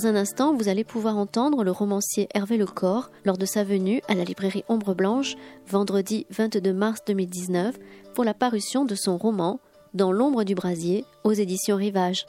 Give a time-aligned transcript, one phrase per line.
[0.00, 4.00] Dans un instant, vous allez pouvoir entendre le romancier Hervé Lecor lors de sa venue
[4.08, 5.34] à la librairie Ombre Blanche,
[5.68, 7.78] vendredi 22 mars 2019,
[8.14, 9.60] pour la parution de son roman
[9.92, 12.24] Dans l'ombre du brasier aux éditions Rivage.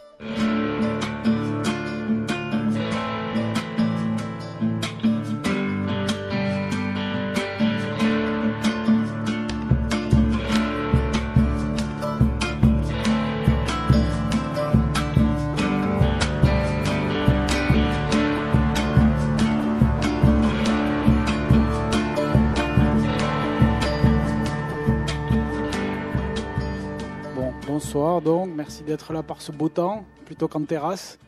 [28.81, 31.19] D'être là par ce beau temps, plutôt qu'en terrasse,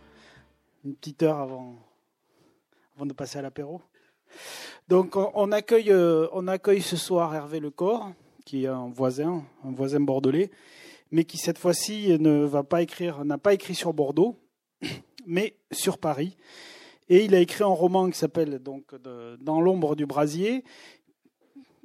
[0.84, 1.75] une petite heure avant,
[2.95, 3.81] avant de passer à l'apéro.
[4.88, 8.11] Donc on, accueille, euh, on accueille ce soir Hervé Lecor,
[8.45, 10.52] qui est un voisin, un voisin bordelais,
[11.11, 14.38] mais qui cette fois-ci ne va pas écrire, n'a pas écrit sur Bordeaux,
[15.25, 16.38] mais sur Paris.
[17.09, 18.95] Et il a écrit un roman qui s'appelle donc
[19.41, 20.63] Dans l'ombre du brasier,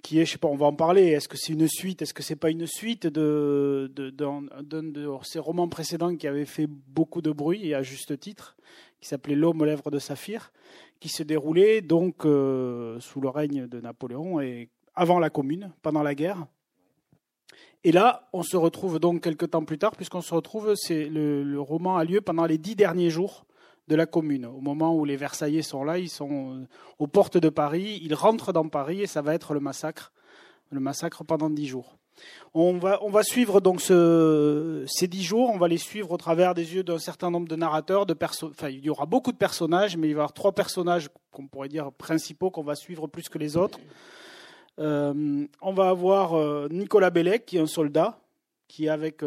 [0.03, 1.09] qui est, je sais pas, on va en parler.
[1.09, 2.03] Est-ce que c'est une suite?
[2.03, 6.67] Est-ce que c'est pas une suite de, de, de, ces romans précédents qui avaient fait
[6.67, 8.57] beaucoup de bruit et à juste titre,
[9.01, 10.53] qui s'appelait L'homme aux lèvres de saphir,
[11.01, 16.03] qui se déroulait donc euh, sous le règne de Napoléon et avant la Commune, pendant
[16.03, 16.47] la guerre.
[17.85, 21.61] Et là, on se retrouve donc quelques temps plus tard, puisqu'on se retrouve, c'est le
[21.61, 23.47] roman a lieu pendant les dix derniers jours
[23.89, 24.47] de la commune.
[24.47, 26.67] Au moment où les Versaillais sont là, ils sont euh,
[26.99, 30.13] aux portes de Paris, ils rentrent dans Paris et ça va être le massacre,
[30.71, 31.97] le massacre pendant dix jours.
[32.53, 36.17] On va, on va suivre donc ce, ces dix jours, on va les suivre au
[36.17, 39.31] travers des yeux d'un certain nombre de narrateurs, de perso enfin, il y aura beaucoup
[39.31, 42.75] de personnages, mais il va y avoir trois personnages qu'on pourrait dire principaux qu'on va
[42.75, 43.79] suivre plus que les autres.
[44.81, 48.21] Euh, on va avoir euh, Nicolas Bellec, qui est un soldat,
[48.67, 49.23] qui avec,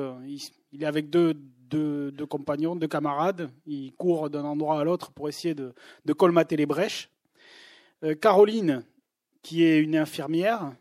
[0.71, 1.33] il est avec deux,
[1.71, 3.49] deux, compagnons, deux camarades.
[3.65, 5.73] Ils courent d'un endroit à l'autre pour essayer de,
[6.13, 7.09] colmater les brèches.
[8.03, 8.83] Euh, Caroline,
[9.41, 10.73] qui est une infirmière,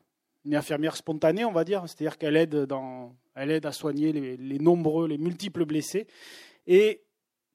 [0.44, 2.66] une infirmière spontanée, on va dire, c'est-à-dire qu'elle aide,
[3.66, 6.06] à soigner les, nombreux, les multiples blessés.
[6.66, 7.02] Et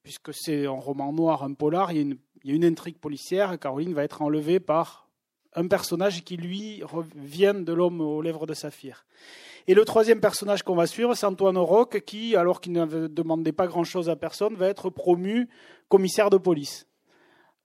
[0.02, 3.58] puisque c'est un roman noir, un polar, il y a une intrigue policière.
[3.58, 5.05] Caroline va être enlevée par
[5.56, 6.82] un personnage qui, lui,
[7.16, 9.06] vient de l'homme aux lèvres de saphir.
[9.66, 13.52] Et le troisième personnage qu'on va suivre, c'est Antoine Roque, qui, alors qu'il ne demandait
[13.52, 15.48] pas grand-chose à personne, va être promu
[15.88, 16.86] commissaire de police.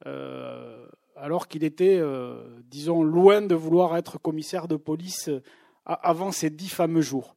[0.08, 5.42] Euh, alors qu'il était, euh, disons, loin de vouloir être commissaire de police euh,
[5.86, 7.36] avant ces dix fameux jours.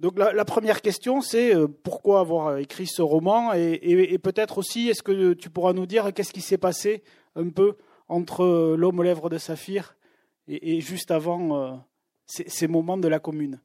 [0.00, 3.52] Donc la, première question, c'est pourquoi avoir écrit ce roman?
[3.54, 7.04] Et, peut-être aussi, est-ce que tu pourras nous dire qu'est-ce qui s'est passé
[7.36, 7.76] un peu
[8.08, 9.96] entre l'homme aux lèvres de saphir
[10.46, 11.84] et, juste avant
[12.26, 13.60] ces moments de la commune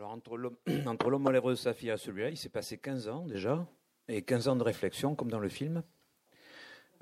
[0.00, 0.12] alors,
[0.86, 3.66] entre l'homme aux lèvres de Saphir et celui-là, il s'est passé 15 ans déjà,
[4.08, 5.82] et 15 ans de réflexion, comme dans le film.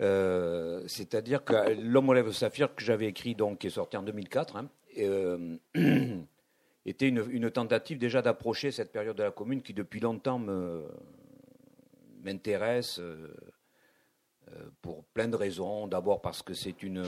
[0.00, 3.96] Euh, c'est-à-dire que L'homme aux lèvres de saphir, que j'avais écrit, donc, qui est sorti
[3.96, 4.68] en 2004, hein,
[4.98, 5.56] euh,
[6.86, 10.40] était une, tentative déjà d'approcher cette période de la commune qui, depuis longtemps,
[12.24, 13.00] m'intéresse.
[14.52, 15.86] Euh, pour plein de raisons.
[15.86, 17.04] D'abord parce que c'est une,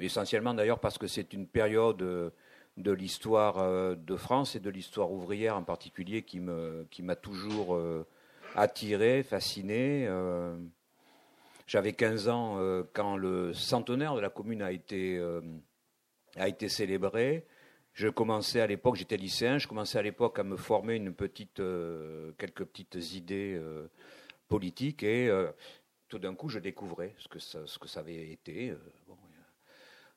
[0.00, 2.32] essentiellement d'ailleurs parce que c'est une période
[2.76, 7.16] de l'histoire euh, de France et de l'histoire ouvrière en particulier qui me qui m'a
[7.16, 8.06] toujours euh,
[8.54, 10.06] attiré, fasciné.
[10.08, 10.56] Euh.
[11.66, 12.58] J'avais 15 ans
[12.92, 15.18] quand le centenaire de la commune a été
[16.36, 17.46] a été célébré.
[17.94, 21.62] Je commençais à l'époque, j'étais lycéen, je commençais à l'époque à me former une petite,
[22.36, 23.58] quelques petites idées
[24.48, 25.30] politiques et
[26.12, 27.26] tout d'un coup je découvrais ce
[27.78, 28.74] que ça, avait été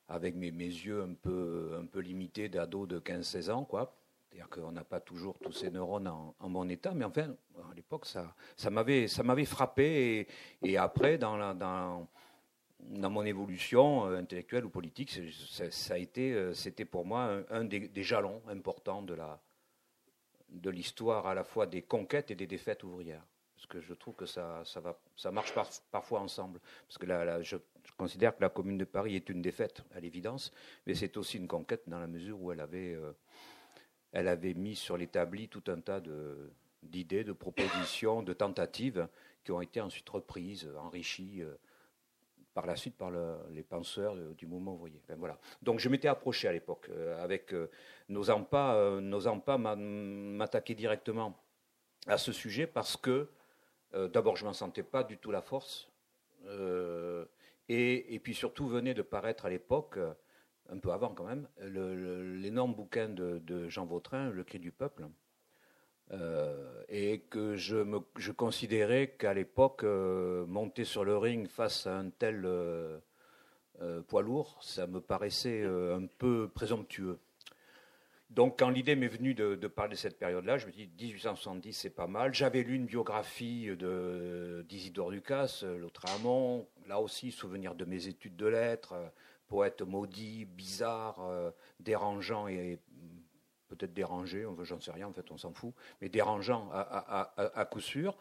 [0.09, 3.95] avec mes, yeux un peu, limités d'ado de 15-16 ans, quoi.
[4.27, 7.33] C'est-à-dire qu'on n'a pas toujours tous ces neurones en, bon état, mais enfin,
[7.71, 8.35] à l'époque, ça,
[8.69, 9.07] m'avait,
[9.45, 10.27] frappé.
[10.61, 12.09] Et, après, dans, la, dans,
[13.09, 15.17] mon évolution euh, intellectuelle ou politique,
[15.49, 19.15] ça, a été, euh, c'était pour moi un, des, jalons importants de
[20.49, 23.25] de l'histoire à la fois des conquêtes et des défaites ouvrières.
[23.65, 25.53] Parce que je trouve que ça, ça, va, ça marche
[25.91, 26.59] parfois ensemble.
[26.87, 27.57] Parce que là, je,
[27.97, 30.51] considère que la Commune de Paris est une défaite, à l'évidence,
[30.85, 33.13] mais c'est aussi une conquête dans la mesure où elle avait, euh,
[34.11, 35.99] elle avait mis sur l'établi tout un tas
[36.83, 39.07] d'idées, de, propositions, de tentatives
[39.43, 41.55] qui ont été ensuite reprises, enrichies euh,
[42.53, 43.11] par la suite par
[43.49, 45.01] les penseurs du mouvement ouvrier.
[45.17, 45.39] voilà.
[45.63, 47.53] Donc je m'étais approché à l'époque, euh, avec
[48.09, 51.35] n'osant pas, n'osant pas m'attaquer directement
[52.07, 53.29] à ce sujet parce que
[53.95, 55.89] euh, d'abord, je ne m'en sentais pas du tout la force.
[56.45, 57.25] Euh,
[57.69, 60.13] et, puis surtout, venait de paraître à l'époque, euh,
[60.69, 65.05] un peu avant quand même, l'énorme bouquin de, Jean Vautrin, Le cri du peuple,
[66.89, 72.47] et que je, considérais qu'à l'époque, monter sur le ring face à un tel
[74.07, 77.19] poids lourd, ça me paraissait un peu présomptueux.
[78.29, 81.89] Donc, quand l'idée m'est venue de, parler de cette période-là, je me dis 1870, c'est
[81.89, 82.33] pas mal.
[82.33, 83.69] J'avais lu une biographie
[84.67, 88.95] d'Isidore Ducasse, Lautréamont, là aussi, souvenir de mes études de lettres,
[89.47, 92.79] poète maudit, bizarre, euh, dérangeant et
[93.67, 98.17] peut-être dérangé, j'en sais rien, en fait, on s'en fout, mais dérangeant à coup sûr.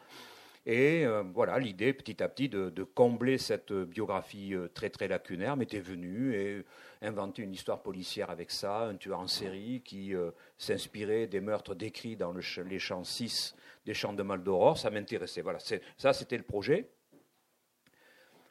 [0.66, 5.56] Et euh, voilà, l'idée petit à petit de, combler cette biographie euh, très très lacunaire
[5.56, 6.64] m'était venue et
[7.02, 11.74] inventer une histoire policière avec ça, un tueur en série qui euh, s'inspirait des meurtres
[11.74, 15.42] décrits dans les champs 6 des champs de Maldoror, ça m'intéressait.
[15.42, 15.58] Voilà,
[15.98, 16.88] ça c'était le projet.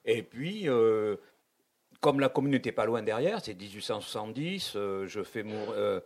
[0.06, 0.68] Et puis,
[2.02, 6.02] comme la commune n'était pas loin derrière, c'est 1870, je fais mourir,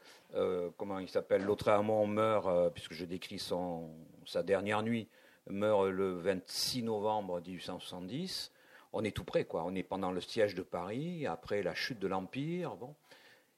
[0.77, 3.89] comment il s'appelle, l'autre amant meurt, puisque je décris son,
[4.25, 5.09] sa dernière nuit,
[5.49, 8.51] meurt le 26 novembre 1870.
[8.93, 9.63] On est tout près, quoi.
[9.65, 12.75] On est pendant le siège de Paris, après la chute de l'Empire.
[12.75, 12.95] Bon.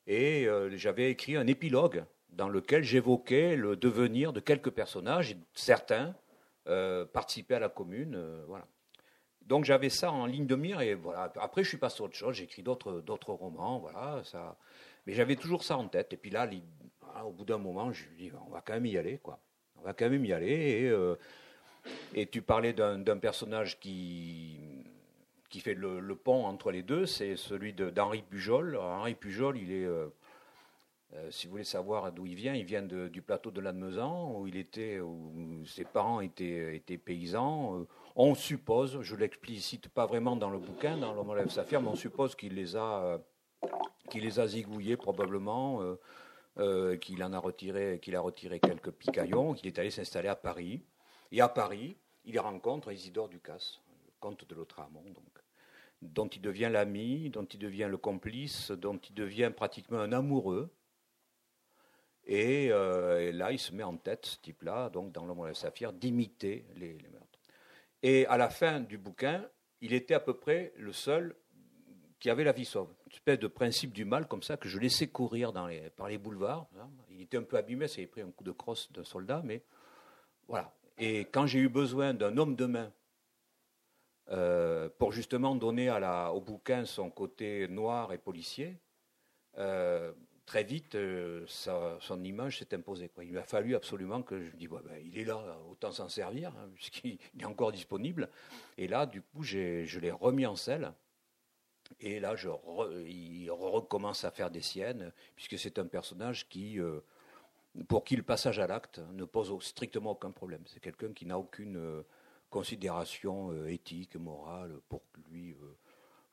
[0.08, 5.38] Et euh, j'avais écrit un épilogue dans lequel j'évoquais le devenir de quelques personnages, et
[5.54, 6.16] certains
[6.68, 8.16] euh, participaient à la commune.
[8.16, 8.66] Euh, voilà.
[9.42, 11.32] Donc j'avais ça en ligne de mire, et voilà.
[11.40, 14.22] Après, je suis passé à autre chose, j'ai écrit d'autres, romans, voilà.
[14.24, 14.58] Ça...
[15.06, 16.14] Mais j'avais toujours ça en tête.
[16.14, 16.48] Et puis là,
[17.26, 19.40] au bout d'un moment, je me dis, on va quand même y aller, quoi.
[19.78, 20.52] On va quand même y aller.
[20.52, 20.92] Et
[22.14, 24.58] et tu parlais d'un personnage qui,
[25.50, 28.78] qui fait le, pont entre les deux, c'est celui d'Henri Pujol.
[28.78, 30.08] Henri Pujol, il est, euh,
[31.16, 34.48] euh, si vous voulez savoir d'où il vient, il vient du plateau de Lannemezan, où
[34.48, 37.80] où ses parents étaient, étaient paysans.
[37.80, 41.88] Euh, on suppose, je l'explicite pas vraiment dans le bouquin, dans l'homme lève sa firme,
[41.88, 43.20] on suppose qu'il les a,
[44.10, 45.82] qu'il les a zigouillés probablement.
[47.02, 50.84] qu'il en a retiré, qu'il a retiré quelques picaillons, qu'il est allé s'installer à Paris.
[51.32, 53.82] Et à Paris, il rencontre Isidore Ducasse,
[54.20, 55.40] comte de Lautréamont, donc,
[56.02, 60.70] dont il devient l'ami, dont il devient le complice, dont il devient pratiquement un amoureux.
[62.26, 65.54] Et, euh, là, il se met en tête, ce type-là, donc dans L'homme et la
[65.54, 67.40] saphir, d'imiter les, meurtres.
[68.04, 69.48] Et à la fin du bouquin,
[69.82, 71.36] il était à peu près le seul
[72.20, 72.94] qui avait la vie sauve.
[73.06, 75.54] Une espèce de principe du mal comme ça que je laissais courir
[75.96, 76.68] par les boulevards.
[77.10, 79.64] Il était un peu abîmé, ça avait pris un coup de crosse d'un soldat, mais
[80.48, 80.74] voilà.
[81.02, 82.92] Et quand j'ai eu besoin d'un homme de main
[84.32, 85.90] euh, pour justement donner
[86.34, 88.78] au bouquin son côté noir et policier,
[89.58, 90.12] euh,
[90.46, 93.10] très vite, euh, son image s'est imposée.
[93.22, 96.50] Il m'a fallu absolument que je me dise, ben, il est là, autant s'en servir,
[96.50, 98.30] hein, puisqu'il est encore disponible.
[98.78, 100.92] Et là, du coup, je l'ai remis en selle.
[102.02, 102.36] Et là,
[103.08, 106.78] il recommence à faire des siennes, puisque c'est un personnage qui
[107.88, 110.64] pour qui le passage à l'acte ne pose strictement aucun problème.
[110.66, 112.02] C'est quelqu'un qui n'a aucune euh,
[112.50, 114.80] considération euh, éthique, morale.
[114.90, 115.78] Pour lui, euh,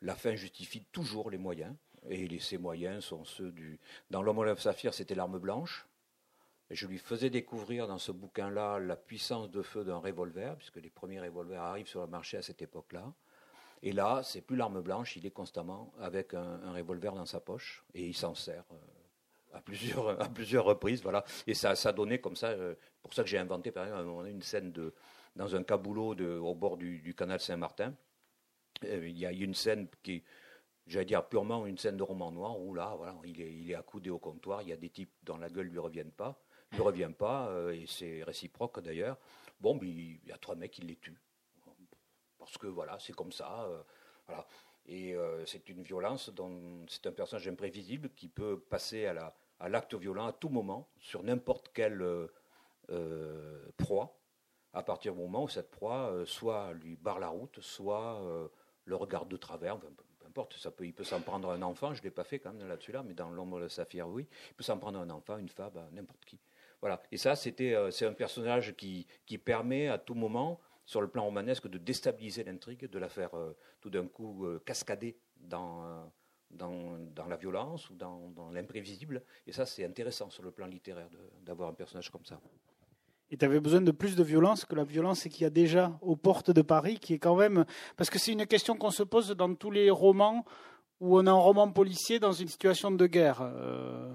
[0.03, 1.75] la fin justifie toujours les moyens.
[2.09, 3.81] Et ces moyens sont ceux du.
[4.11, 5.87] Dans L'homme au saphir, c'était l'arme blanche.
[6.71, 10.77] Et je lui faisais découvrir dans ce bouquin-là la puissance de feu d'un revolver, puisque
[10.77, 13.13] les premiers revolvers arrivent sur le marché à cette époque-là.
[13.83, 17.41] Et là, c'est plus l'arme blanche, il est constamment avec un, un revolver dans sa
[17.41, 18.65] poche et il s'en sert
[19.57, 21.03] à plusieurs, à plusieurs reprises.
[21.03, 21.25] Voilà.
[21.47, 24.43] Et ça, ça donné comme ça, euh, pour ça que j'ai inventé par exemple une
[24.43, 24.95] scène de,
[25.35, 27.95] dans un caboulot de, au bord du, canal Saint-Martin.
[28.85, 30.23] Euh, il y a une scène qui,
[30.87, 33.75] j'allais dire purement une scène de roman noir où là, voilà, il est, il est
[33.75, 36.39] accoudé au comptoir, il y a des types dont la gueule lui reviennent pas,
[36.73, 39.17] lui revient pas, euh, et c'est réciproque d'ailleurs.
[39.59, 41.19] Bon, il y a trois mecs qui les tuent.
[42.39, 43.67] Parce que voilà, c'est comme ça.
[44.27, 44.47] voilà.
[44.87, 49.69] Et c'est une violence dont c'est un personnage imprévisible qui peut passer à la, à
[49.69, 52.27] l'acte violent à tout moment, sur n'importe quelle euh,
[52.91, 54.19] euh, proie,
[54.73, 58.21] à partir du moment où cette proie euh, soit lui barre la route, soit
[58.85, 59.89] le regarde de travers, peu,
[60.27, 62.53] importe, ça peut, il peut s'en prendre un enfant, je ne l'ai pas fait quand
[62.53, 65.39] même là-dessus, là, mais dans l'ombre de saphir, oui, il peut s'en prendre un enfant,
[65.39, 66.39] une femme, n'importe qui.
[66.83, 67.03] Voilà.
[67.11, 71.25] Et ça, c'était, c'est un personnage qui, qui permet à tout moment, sur le plan
[71.25, 73.31] romanesque, de déstabiliser l'intrigue, de la faire
[73.81, 76.13] tout d'un coup cascader dans
[76.51, 76.97] dans,
[77.29, 79.23] la violence ou dans, dans l'imprévisible.
[79.47, 81.09] Et ça, c'est intéressant sur le plan littéraire
[81.45, 82.41] d'avoir un personnage comme ça.
[83.31, 85.99] Et tu avais besoin de plus de violence que la violence qu'il y a déjà
[86.01, 87.65] aux portes de Paris, qui est quand même.
[87.97, 90.45] Parce que c'est une question qu'on se pose dans tous les romans
[91.01, 93.41] où on a un roman policier dans une situation de guerre.
[93.43, 94.15] Euh,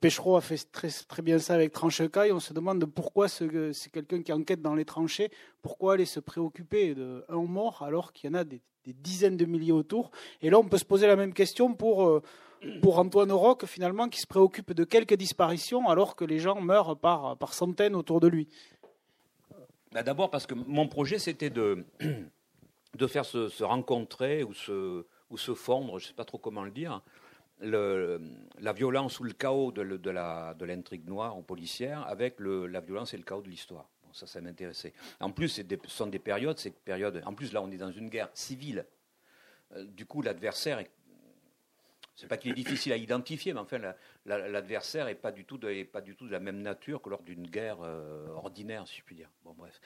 [0.00, 2.32] Péchereau a fait très, très bien ça avec Tranchecaille.
[2.32, 3.48] On se demande pourquoi c'est
[3.92, 5.30] quelqu'un qui enquête dans les tranchées,
[5.62, 9.72] pourquoi aller se préoccuper d'un mort alors qu'il y en a des, dizaines de milliers
[9.72, 10.10] autour.
[10.40, 12.22] Et là, on peut se poser la même question pour, euh,
[12.80, 16.96] pour Antoine Roch, finalement, qui se préoccupe de quelques disparitions alors que les gens meurent
[16.96, 18.48] par, centaines autour de lui.
[19.92, 21.84] Bah, d'abord parce que mon projet, c'était de,
[23.08, 26.70] faire se, rencontrer ou se, ou se fondre, je ne sais pas trop comment le
[26.70, 27.02] dire,
[27.60, 33.16] la violence ou le chaos de, de l'intrigue noire ou policière avec la violence et
[33.16, 33.88] le chaos de l'histoire.
[34.12, 34.92] Ça, ça m'intéressait.
[35.20, 37.22] En plus, ce sont des périodes, ces périodes.
[37.24, 38.86] En plus, là, on est dans une guerre civile.
[39.74, 40.90] Euh, du coup, l'adversaire est
[42.14, 43.78] c'est pas qu'il est difficile à identifier, mais enfin,
[44.26, 47.22] l'adversaire n'est pas, du tout de, pas du tout de la même nature que lors
[47.22, 49.30] d'une guerre euh, ordinaire, si je puis dire.
[49.44, 49.80] Bon, bref.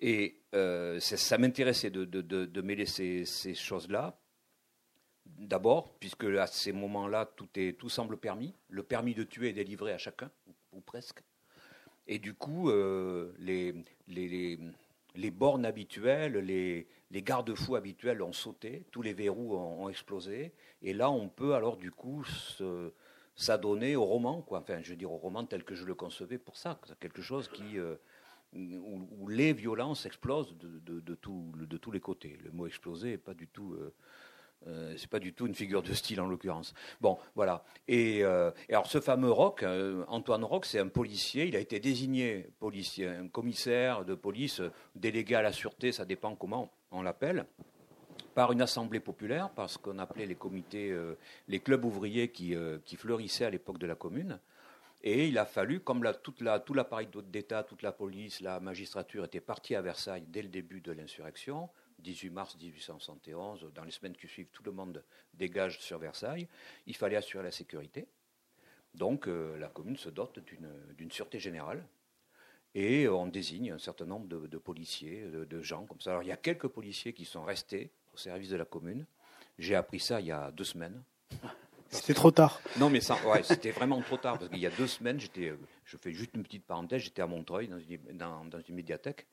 [0.00, 4.18] Et euh, ça m'intéressait de, de, mêler ces, ces choses-là
[5.38, 8.54] D'abord, puisque à ces moments-là, tout, tout semble permis.
[8.68, 10.30] Le permis de tuer est délivré à chacun,
[10.72, 11.20] ou, presque.
[12.08, 13.74] Et du coup, euh, les,
[14.08, 14.58] les,
[15.14, 16.86] les, bornes habituelles, les,
[17.22, 20.52] garde-fous habituels ont sauté, tous les verrous ont, explosé.
[20.82, 22.24] Et là, on peut alors du coup
[23.34, 24.60] s'adonner au roman, quoi.
[24.60, 26.78] Enfin, je veux dire au roman tel que je le concevais pour ça.
[27.00, 27.96] Quelque chose qui, euh,
[28.54, 31.16] où, les violences explosent de, de, de,
[31.66, 32.38] de, tous les côtés.
[32.44, 33.74] Le mot exploser n'est pas du tout...
[33.74, 33.92] Euh,
[34.66, 36.74] euh, c'est pas du tout une figure de style en l'occurrence.
[37.00, 37.64] Bon, voilà.
[37.86, 41.46] Et, euh, alors ce fameux Roch, euh, Antoine Roch, c'est un policier.
[41.46, 44.62] Il a été désigné policier, commissaire de police,
[44.94, 47.46] délégué à la sûreté, ça dépend comment on l'appelle,
[48.34, 50.96] par une assemblée populaire, parce qu'on appelait les comités,
[51.48, 52.54] les clubs ouvriers qui,
[52.96, 54.38] fleurissaient à l'époque de la Commune.
[55.02, 59.74] Et il a fallu, comme tout l'appareil d'État, toute la police, la magistrature était partie
[59.74, 64.48] à Versailles dès le début de l'insurrection, 18 mars 1871, dans les semaines qui suivent,
[64.52, 65.02] tout le monde
[65.34, 66.48] dégage sur Versailles.
[66.86, 68.06] Il fallait assurer la sécurité.
[68.94, 71.86] Donc euh, la commune se dote d'une sûreté générale
[72.74, 76.10] et on désigne un certain nombre de, policiers, de, gens comme ça.
[76.10, 79.04] Alors il y a quelques policiers qui sont restés au service de la commune.
[79.58, 81.02] J'ai appris ça il y a deux semaines.
[81.88, 82.60] C'était trop tard.
[82.78, 85.96] Non, mais ouais, c'était vraiment trop tard parce qu'il y a deux semaines, j'étais, je
[85.96, 87.68] fais juste une petite parenthèse, j'étais à Montreuil
[88.12, 89.26] dans dans une médiathèque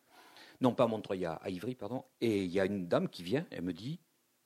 [0.62, 3.46] non pas à Montreuil, à, Ivry, pardon, et il y a une dame qui vient,
[3.52, 4.00] elle me dit,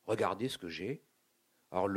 [0.05, 1.03] regardez ce que j'ai.
[1.71, 1.89] Alors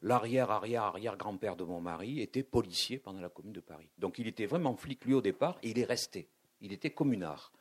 [0.00, 3.88] l'arrière, arrière, arrière grand-père de mon mari était policier pendant la Commune de Paris.
[3.98, 6.28] Donc il était vraiment flic lui au départ, et il est resté.
[6.60, 7.52] Il était communard.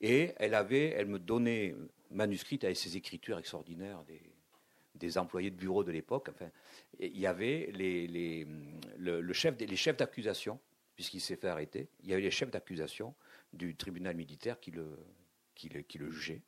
[0.00, 1.74] Et elle avait, elle me donnait
[2.10, 4.04] manuscrite avec ses écritures extraordinaires
[4.94, 6.28] des, employés de bureau de l'époque.
[6.30, 6.50] Enfin,
[6.98, 10.60] il y avait le, chef, les chefs d'accusation,
[10.94, 11.88] puisqu'il s'est fait arrêter.
[12.02, 13.14] Il y avait les chefs d'accusation
[13.52, 14.96] du tribunal militaire qui le,
[15.54, 16.42] qui le, qui le jugeait.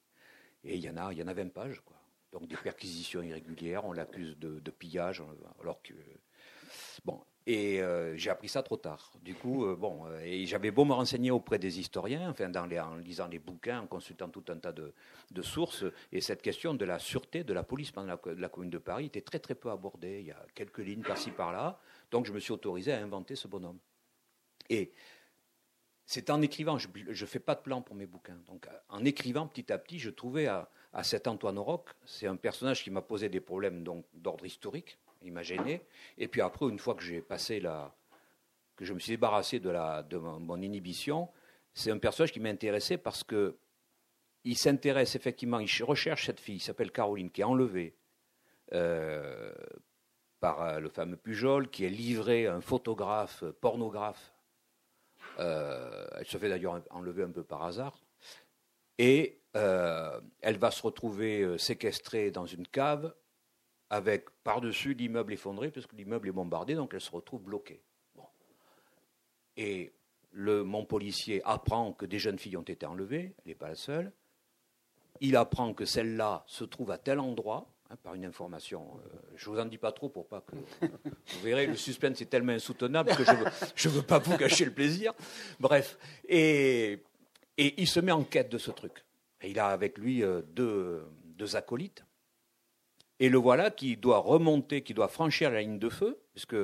[0.64, 1.82] Et il y en a, il y en a 20 pages.
[2.32, 5.22] Donc des perquisitions irrégulières, on l'accuse de, pillage,
[5.60, 5.94] alors que
[7.04, 7.20] bon.
[7.46, 9.12] Et euh, j'ai appris ça trop tard.
[9.22, 13.38] Du coup, euh, bon, euh, j'avais beau me renseigner auprès des historiens, en lisant les
[13.38, 14.94] bouquins, en consultant tout un tas de,
[15.30, 18.70] de, sources, et cette question de la sûreté de la police pendant la, la, Commune
[18.70, 20.20] de Paris était très très peu abordée.
[20.20, 21.78] Il y a quelques lignes par-ci par-là.
[22.10, 23.78] Donc je me suis autorisé à inventer ce bonhomme.
[24.70, 24.92] Et
[26.06, 28.38] c'est en écrivant, je ne fais pas de plan pour mes bouquins.
[28.46, 30.68] Donc, en écrivant petit à petit, je trouvais à,
[31.02, 33.82] cet Antoine Roch, c'est un personnage qui m'a posé des problèmes
[34.12, 35.82] d'ordre historique, il m'a gêné.
[36.18, 37.94] Et puis après, une fois que j'ai passé la,
[38.76, 41.28] que je me suis débarrassé de, la, de mon, inhibition,
[41.72, 43.56] c'est un personnage qui m'intéressait parce que
[44.44, 47.96] il s'intéresse effectivement, il recherche cette fille, qui s'appelle Caroline, qui est enlevée
[48.74, 49.54] euh,
[50.38, 54.33] par euh, le fameux Pujol, qui est livré à un photographe, pornographe
[55.38, 58.00] euh, elle se fait d'ailleurs enlever un peu par hasard.
[58.98, 63.14] Et euh, elle va se retrouver euh, séquestrée dans une cave
[63.90, 67.82] avec par-dessus l'immeuble effondré, puisque l'immeuble est bombardé, donc elle se retrouve bloquée.
[69.56, 69.92] Et
[70.32, 73.76] le, mon policier apprend que des jeunes filles ont été enlevées, elle n'est pas la
[73.76, 74.12] seule.
[75.20, 78.82] Il apprend que celle-là se trouve à tel endroit, Hein, par une information.
[78.82, 80.56] Euh, je ne vous en dis pas trop pour pas que.
[80.86, 84.72] Vous verrez, le suspense est tellement insoutenable que je ne veux, pas vous gâcher le
[84.72, 85.12] plaisir.
[85.60, 85.98] Bref.
[86.28, 87.02] Et,
[87.58, 89.04] il se met en quête de ce truc.
[89.42, 91.04] Et il a avec lui euh, deux,
[91.36, 92.04] deux acolytes.
[93.20, 96.56] Et le voilà qui doit remonter, qui doit franchir la ligne de feu, puisque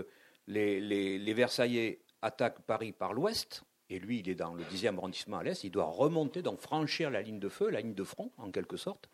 [0.46, 4.96] les, les, les Versaillais attaquent Paris par l'ouest, et lui, il est dans le 10e
[4.96, 8.04] arrondissement à l'est, il doit remonter, donc franchir la ligne de feu, la ligne de
[8.04, 9.10] front, en quelque sorte.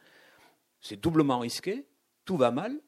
[0.81, 1.87] C'est doublement risqué,
[2.27, 2.79] tout va mal.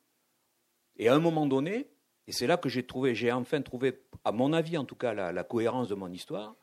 [0.96, 1.88] Et à un moment donné,
[2.26, 5.14] et c'est là que j'ai trouvé, j'ai enfin trouvé, à mon avis en tout cas,
[5.14, 6.54] la, cohérence de mon histoire.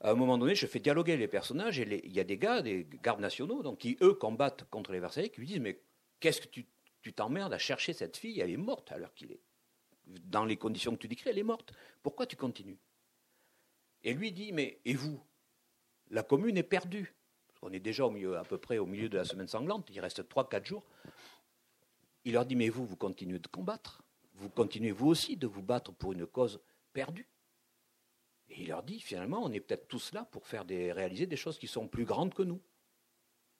[0.00, 2.62] À un moment donné, je fais dialoguer les personnages et il y a des gars,
[2.62, 5.82] des gardes nationaux, donc qui eux combattent contre les Versaillais, qui lui disent mais
[6.20, 6.60] qu'est-ce que
[7.02, 8.40] tu t'emmerdes à chercher cette fille?
[8.40, 9.42] Elle est morte à l'heure qu'il est.
[10.06, 11.74] dans les conditions que tu décris, elle est morte.
[12.02, 12.78] Pourquoi tu continues?
[14.02, 15.20] Et lui dit, mais et vous?
[16.08, 17.14] La commune est perdue.
[17.62, 20.64] On est déjà à peu près au milieu de la semaine sanglante, il reste 3-4
[20.64, 20.84] jours.
[22.24, 24.02] Il leur dit, mais vous, vous continuez de combattre.
[24.34, 26.60] Vous continuez vous aussi de vous battre pour une cause
[26.92, 27.28] perdue.
[28.50, 31.36] Et il leur dit, finalement, on est peut-être tous là pour faire des, réaliser des
[31.36, 32.60] choses qui sont plus grandes que nous.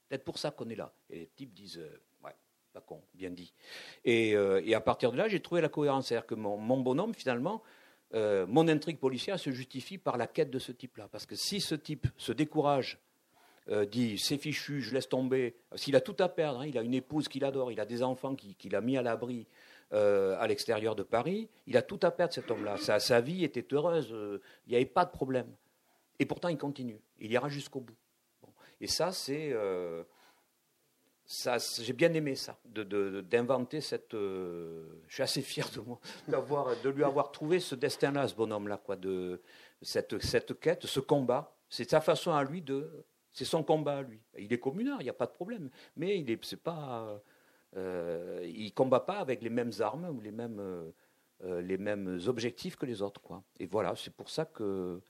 [0.08, 0.92] Peut-être pour ça qu'on est là.
[1.08, 2.34] Et les types disent, euh, ouais,
[2.72, 3.54] pas con, bien dit.
[4.06, 6.08] Euh, et, à partir de là, j'ai trouvé la cohérence.
[6.08, 7.62] C'est-à-dire que mon, bonhomme, finalement,
[8.14, 11.08] euh, mon intrigue policière se justifie par la quête de ce type-là.
[11.08, 12.98] Parce que si ce type se décourage,
[13.90, 16.94] dit c'est fichu, je laisse tomber, s'il a tout à perdre, hein, il a une
[16.94, 19.46] épouse qu'il adore, il a des enfants qu'il a mis à l'abri,
[19.92, 21.48] à l'extérieur de Paris.
[21.66, 22.76] Il a tout à perdre, cet homme-là.
[22.78, 24.14] Sa, vie était heureuse,
[24.66, 25.48] il n'y avait pas de problème.
[26.20, 27.00] Et pourtant, il continue.
[27.18, 27.96] Il ira jusqu'au bout.
[28.80, 29.50] Et ça, c'est.
[29.52, 30.04] Euh,
[31.24, 34.14] ça, j'ai bien aimé ça, d'inventer de, cette.
[34.14, 35.98] Euh, je suis assez fier de moi,
[36.82, 39.40] de lui avoir trouvé ce destin-là, ce bonhomme-là, quoi, de
[39.80, 41.56] cette, cette quête, ce combat.
[41.68, 43.04] C'est sa façon à lui de.
[43.32, 44.20] C'est son combat lui.
[44.38, 45.70] Il est communard, il n'y a pas de problème.
[45.96, 47.22] Mais il est, pas.
[47.76, 52.76] Euh, il combat pas avec les mêmes armes ou les mêmes, euh, les mêmes objectifs
[52.76, 53.42] que les autres, quoi.
[53.58, 55.00] Et voilà, c'est pour ça que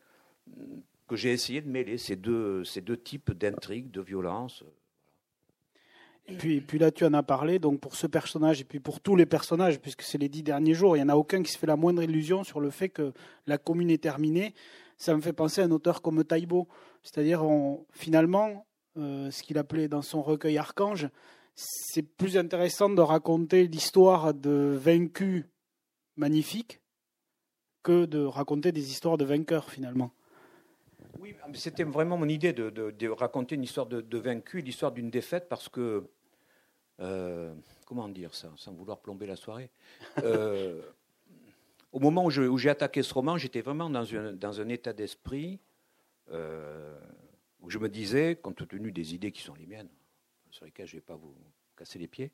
[1.10, 4.62] que j'ai essayé de mêler ces deux, ces deux types d'intrigues, de violence.
[6.28, 9.00] Et puis, puis là, tu en as parlé, donc pour ce personnage et puis pour
[9.00, 11.50] tous les personnages, puisque c'est les dix derniers jours, il n'y en a aucun qui
[11.50, 13.12] se fait la moindre illusion sur le fait que
[13.48, 14.54] la commune est terminée.
[15.00, 16.69] Ça me fait penser à un auteur comme Taïbo.
[17.02, 17.42] C'est-à-dire,
[17.90, 18.66] finalement,
[18.99, 21.09] euh, ce qu'il appelait dans son recueil Archange,
[21.54, 25.47] c'est plus intéressant de raconter l'histoire de vaincus
[26.16, 26.83] magnifiques
[27.83, 30.12] que de raconter des histoires de vainqueurs, finalement.
[31.19, 35.71] Oui, c'était vraiment mon idée de, raconter une histoire de, vaincu, l'histoire d'une défaite, parce
[35.71, 36.04] que,
[37.00, 37.54] euh,
[37.87, 39.71] comment dire ça, sans vouloir plomber la soirée,
[40.19, 40.83] euh,
[41.92, 45.61] au moment où j'ai attaqué ce roman, j'étais vraiment dans, un état d'esprit
[46.30, 46.99] euh,
[47.61, 49.90] où je me disais, compte tenu des idées qui sont les miennes,
[50.50, 51.35] sur lesquelles je ne vais pas vous
[51.76, 52.32] casser les pieds,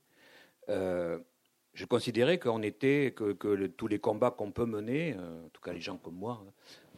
[0.68, 5.80] je considérais qu'on était, que, tous les combats qu'on peut mener, en tout cas les
[5.80, 6.42] gens comme moi,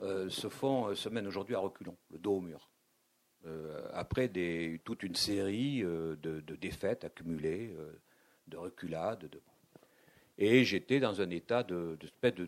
[0.02, 2.70] euh, se, font, euh, se mènent aujourd'hui à reculons, le dos au mur.
[3.46, 4.30] Euh, après
[4.84, 7.74] toute une série de, défaites accumulées,
[8.46, 9.28] de reculades.
[9.28, 9.40] De...
[10.38, 11.98] Et j'étais dans un état de,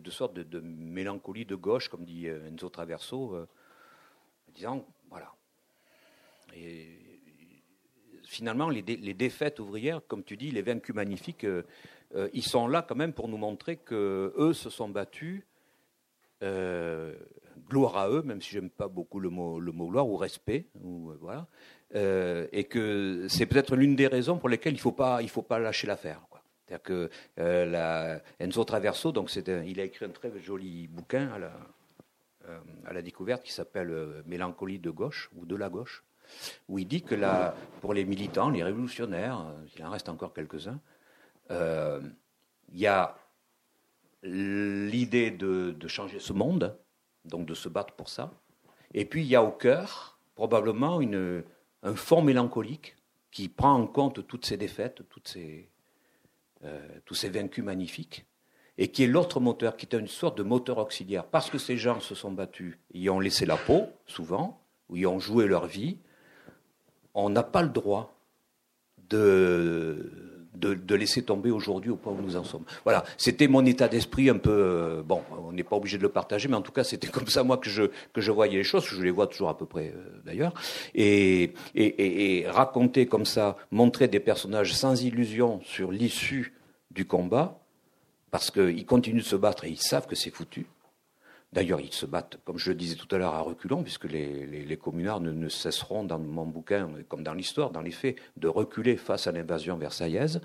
[0.08, 5.32] sorte de, mélancolie de gauche, comme dit Enzo Traverso, en disant voilà.
[6.54, 6.98] Et
[8.24, 11.46] finalement, les, défaites ouvrières, comme tu dis, les vaincus magnifiques,
[12.32, 15.42] ils sont là quand même pour nous montrer que eux se sont battus
[17.70, 21.16] gloire à eux, même si j'aime pas beaucoup le mot, le gloire ou respect, euh,
[21.20, 21.46] voilà,
[21.94, 25.42] euh, et que c'est peut-être l'une des raisons pour lesquelles il faut pas, il faut
[25.42, 26.20] pas lâcher l'affaire.
[26.70, 31.52] C'est-à-dire que euh, Enzo Traverso, donc il a écrit un très joli bouquin à la,
[32.92, 36.04] la découverte qui s'appelle Mélancolie de gauche ou de la gauche,
[36.68, 37.16] où il dit que
[37.80, 39.44] pour les militants, les révolutionnaires,
[39.76, 40.80] il en reste encore quelques-uns,
[41.50, 43.16] il y a
[44.22, 46.78] l'idée de, changer ce monde,
[47.24, 48.32] donc de se battre pour ça.
[48.94, 51.00] Et puis il y a au cœur probablement
[51.82, 52.94] un fond mélancolique
[53.32, 55.79] qui prend en compte toutes ces défaites, toutes ces, euh,
[57.04, 58.26] tous ces vaincus magnifiques,
[58.78, 61.26] et qui est l'autre moteur, qui est une sorte de moteur auxiliaire.
[61.26, 65.06] Parce que ces gens se sont battus, ils ont laissé la peau, souvent, ou ils
[65.06, 65.98] ont joué leur vie,
[67.14, 68.18] on n'a pas le droit
[69.08, 72.64] de, de, laisser tomber aujourd'hui au point où nous en sommes.
[72.84, 74.50] Voilà, c'était mon état d'esprit un peu.
[74.50, 77.28] Euh, bon, on n'est pas obligé de le partager, mais en tout cas, c'était comme
[77.28, 78.84] ça moi que je que je voyais les choses.
[78.84, 80.52] Je les vois toujours à peu près euh, d'ailleurs.
[80.94, 86.54] Et, et, raconter comme ça, montrer des personnages sans illusion sur l'issue
[86.90, 87.60] du combat,
[88.30, 90.66] parce qu'ils continuent de se battre et ils savent que c'est foutu.
[91.52, 94.78] D'ailleurs, ils se battent, comme je le disais tout à l'heure, à reculons, puisque les,
[94.80, 99.26] communards ne, cesseront dans mon bouquin, comme dans l'histoire, dans les faits, de reculer face
[99.26, 100.40] à l'invasion versaillaise.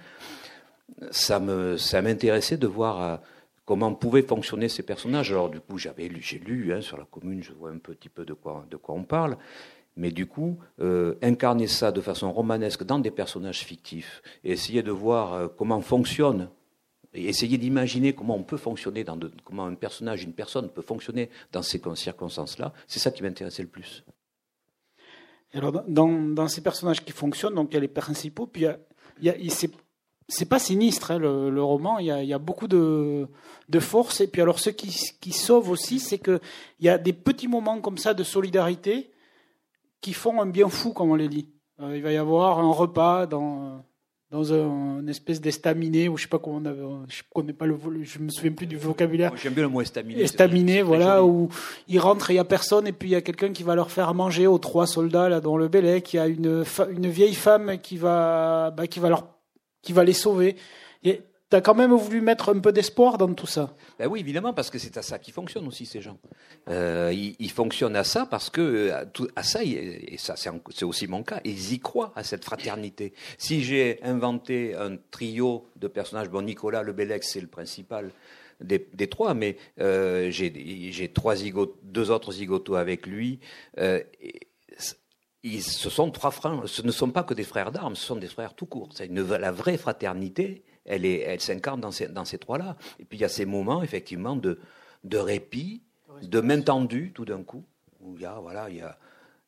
[1.11, 3.17] Ça m'intéressait de voir euh,
[3.65, 5.31] comment pouvaient fonctionner ces personnages.
[5.31, 8.25] Alors du coup, j'avais j'ai lu hein, sur la commune, je vois un petit peu
[8.25, 9.37] de quoi, de quoi on parle.
[9.97, 14.83] Mais du coup, euh, incarner ça de façon romanesque dans des personnages fictifs et essayer
[14.83, 16.49] de voir euh, comment fonctionne
[17.15, 21.29] et essayer d'imaginer comment on peut fonctionner, dans comment un personnage, une personne peut fonctionner
[21.51, 24.03] dans ces circonstances-là, c'est ça qui m'intéressait le plus.
[25.53, 28.65] Alors, dans, ces personnages qui fonctionnent, donc il y a les principaux, puis
[29.21, 29.35] il y a,
[30.27, 31.99] c'est pas sinistre hein, le, roman.
[31.99, 33.27] Il y, a, beaucoup de,
[33.69, 34.19] de, force.
[34.19, 34.89] Et puis alors, ce qui,
[35.21, 36.41] qui sauve aussi, c'est qu'il
[36.81, 39.11] y a des petits moments comme ça de solidarité
[40.01, 41.49] qui font un bien fou, comme on les lit.
[41.79, 43.83] Euh, il va y avoir un repas dans
[44.31, 47.65] dans un, une espèce d'estaminet ou je sais pas comment on avait, je connais pas
[47.65, 49.31] le, je me souviens plus du vocabulaire.
[49.37, 50.21] J'aime bien le mot estaminet.
[50.21, 51.49] Estaminet, voilà, où
[51.87, 53.75] ils rentrent et il y a personne et puis il y a quelqu'un qui va
[53.75, 56.13] leur faire manger aux trois soldats là dans le Bélec.
[56.13, 59.27] Il y a une une vieille femme qui va bah, qui va leur
[59.81, 60.55] qui va les sauver.
[61.03, 63.75] Et tu as quand même voulu mettre un peu d'espoir dans tout ça.
[63.99, 66.17] Ben oui, évidemment, parce que c'est à ça qu'ils fonctionnent aussi, ces gens.
[66.69, 68.91] Euh, ils, fonctionnent à ça parce que,
[69.35, 73.13] à, ça, et ça c'est aussi mon cas, ils y croient à cette fraternité.
[73.37, 78.11] Si j'ai inventé un trio de personnages, bon, Nicolas Lebellex, c'est le principal
[78.61, 81.35] des, trois, mais euh, j'ai trois
[81.83, 83.39] deux autres zigotos avec lui.
[83.77, 84.01] Euh,
[85.43, 88.89] ils, ce ne sont pas que des frères d'armes, ce sont des frères tout court.
[88.95, 92.77] C'est la vraie fraternité elle, est, elle s'incarne dans ces, dans ces trois-là.
[92.99, 94.59] Et puis il y a ces moments, effectivement, de,
[95.03, 95.81] de répit,
[96.21, 97.63] de main tendue, tout d'un coup,
[98.01, 98.97] où il y a, voilà, il y a,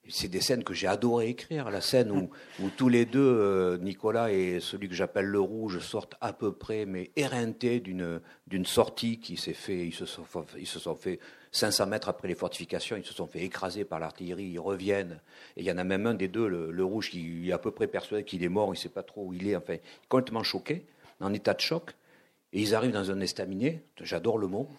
[0.09, 1.69] c'est des scènes que j'ai adoré écrire.
[1.69, 2.29] La scène où,
[2.63, 6.51] où tous les deux, euh, Nicolas et celui que j'appelle le rouge, sortent à peu
[6.51, 10.25] près, mais éreintés d'une, d'une sortie qui s'est fait, ils se sont,
[10.57, 11.19] ils se sont fait
[11.51, 15.19] 500 mètres après les fortifications, ils se sont fait écraser par l'artillerie, ils reviennent.
[15.55, 17.57] Et il y en a même un des deux, le, le rouge, qui est à
[17.57, 19.77] peu près persuadé qu'il est mort, il ne sait pas trop où il est, enfin,
[20.09, 20.85] complètement choqué
[21.19, 21.93] en état de choc.
[22.53, 24.69] Et ils arrivent dans un estaminet, j'adore le mot.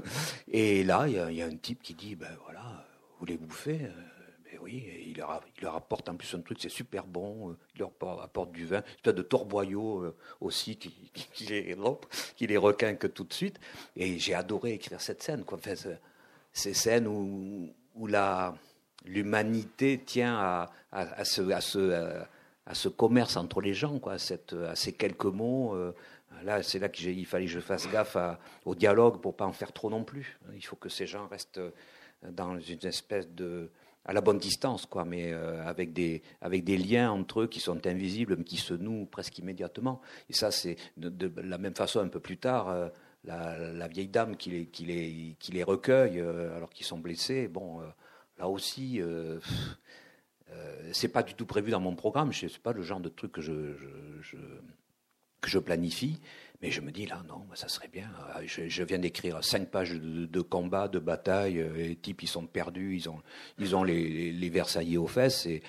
[0.48, 3.78] Et là, il y, a un type qui dit, ben voilà, vous voulez bouffer?
[4.44, 7.80] Ben oui, et il, leur, apporte en plus un truc, c'est super bon, euh, il
[7.80, 7.90] leur
[8.22, 11.76] apporte du vin, une de torboyau euh, aussi qui, qui, les,
[12.34, 13.60] qui les requinque tout de suite.
[13.94, 15.58] Et j'ai adoré écrire cette scène, quoi.
[15.58, 15.74] Enfin,
[16.52, 17.70] ces scènes où,
[19.04, 21.24] l'humanité tient à, à,
[22.68, 25.74] à ce commerce entre les gens, quoi, à, cette, à ces quelques mots.
[25.74, 25.92] Euh,
[26.44, 28.16] là, c'est là qu'il fallait que je fasse gaffe
[28.66, 30.38] au dialogue pour pas en faire trop non plus.
[30.54, 31.60] Il faut que ces gens restent
[32.22, 33.70] dans une espèce de
[34.04, 37.60] à la bonne distance, quoi, mais euh, avec des avec des liens entre eux qui
[37.60, 40.00] sont invisibles, mais qui se nouent presque immédiatement.
[40.30, 42.68] Et ça, c'est de, la même façon un peu plus tard.
[42.68, 42.88] Euh,
[43.24, 47.80] la, vieille dame qui les, qui les, qui les recueille alors qu'ils sont blessés, bon,
[48.38, 49.02] là aussi,
[50.52, 52.32] euh, c'est pas du tout prévu dans mon programme.
[52.32, 56.20] Ce n'est pas le genre de truc que je, planifie.
[56.60, 58.10] Mais je me dis là, non, ça serait bien.
[58.36, 61.60] Euh, je, viens d'écrire cinq pages de, combat, de bataille.
[61.60, 65.46] Euh, les types, ils sont perdus, ils ont, les, les Versaillais aux fesses.
[65.46, 65.62] Et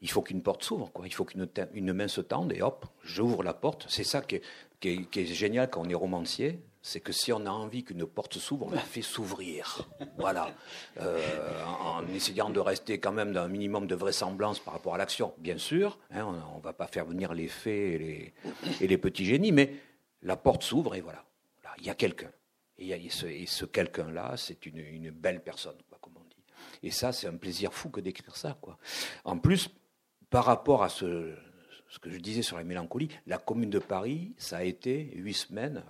[0.00, 0.90] il faut qu'une porte s'ouvre.
[1.04, 3.86] Il faut qu'une une main se tende et hop, j'ouvre la porte.
[3.88, 4.40] C'est ça qui
[4.84, 8.66] est, génial quand on est romancier, c'est que si on a envie qu'une porte s'ouvre,
[8.66, 9.88] on la fait s'ouvrir.
[10.18, 10.54] Voilà.
[11.00, 15.34] Euh, en, essayant de rester quand même d'un minimum de vraisemblance par rapport à l'action,
[15.38, 15.98] bien sûr.
[16.12, 18.34] Hein, on ne va pas faire venir les fées et les,
[18.80, 19.74] et les petits génies, mais
[20.22, 21.24] la porte s'ouvre et voilà.
[21.64, 22.30] Là, il y a quelqu'un.
[22.78, 26.44] Et, ce, quelqu'un-là, c'est une, belle personne, comme on dit.
[26.84, 28.56] Et ça, c'est un plaisir fou que d'écrire ça.
[28.60, 28.78] Quoi.
[29.24, 29.70] En plus,
[30.30, 31.34] par rapport à ce,
[32.00, 35.82] que je disais sur la mélancolie, la Commune de Paris, ça a été huit semaines.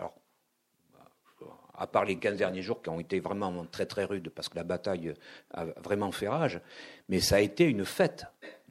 [1.78, 4.56] À part les 15 derniers jours qui ont été vraiment très très rudes parce que
[4.56, 5.14] la bataille
[5.52, 6.60] a vraiment fait rage,
[7.08, 8.26] mais ça a été une fête,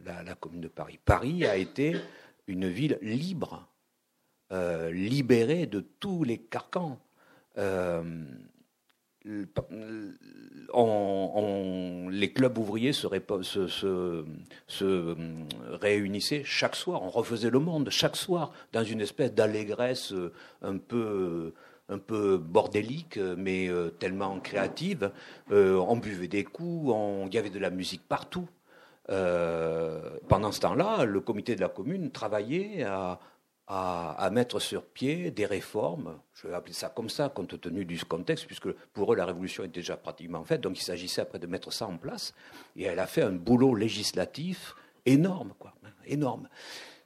[0.05, 0.99] la, commune de Paris.
[1.03, 1.95] Paris a été
[2.47, 3.67] une ville libre,
[4.51, 6.99] euh, libérée de tous les carcans.
[7.57, 8.03] Euh,
[12.11, 13.07] les clubs ouvriers se,
[14.67, 15.15] se,
[15.71, 20.13] réunissaient chaque soir, on refaisait le monde chaque soir dans une espèce d'allégresse
[20.61, 21.53] un peu
[21.89, 25.11] un peu bordélique, mais euh, tellement créative.
[25.51, 26.93] Euh, on buvait des coups,
[27.27, 28.47] il y avait de la musique partout.
[29.09, 33.19] Euh, pendant ce temps-là, le comité de la commune travaillait à,
[33.67, 38.03] à, mettre sur pied des réformes, je vais appeler ça comme ça, compte tenu du
[38.03, 41.47] contexte, puisque pour eux, la révolution est déjà pratiquement faite, donc il s'agissait après de
[41.47, 42.33] mettre ça en place.
[42.75, 45.73] Et elle a fait un boulot législatif énorme, quoi,
[46.05, 46.47] énorme.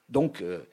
[0.10, 0.64] Donc, euh,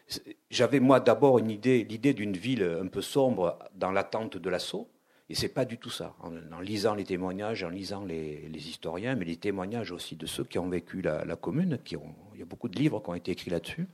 [0.51, 4.89] j'avais moi d'abord l'idée d'une ville un peu sombre dans l'attente de l'assaut,
[5.29, 6.15] et c'est pas du tout ça.
[6.21, 10.59] En, lisant les témoignages, en lisant les, historiens, mais les témoignages aussi de ceux qui
[10.59, 13.33] ont vécu la, commune, qui ont, il y a beaucoup de livres qui ont été
[13.33, 13.87] écrits là-dessus,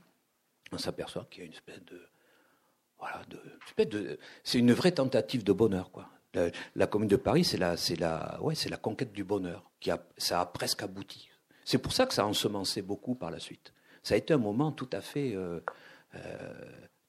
[0.71, 1.99] on s'aperçoit qu'il y a une espèce de,
[2.97, 3.21] voilà,
[4.43, 6.09] c'est une vraie tentative de bonheur, quoi.
[6.75, 9.91] La, commune de Paris, c'est la, c'est la, ouais, c'est la conquête du bonheur, qui
[9.91, 11.29] a, ça a presque abouti.
[11.63, 13.73] C'est pour ça que ça a ensemencé beaucoup par la suite
[14.03, 15.59] ça a été un moment tout à fait, euh,
[16.15, 16.53] euh,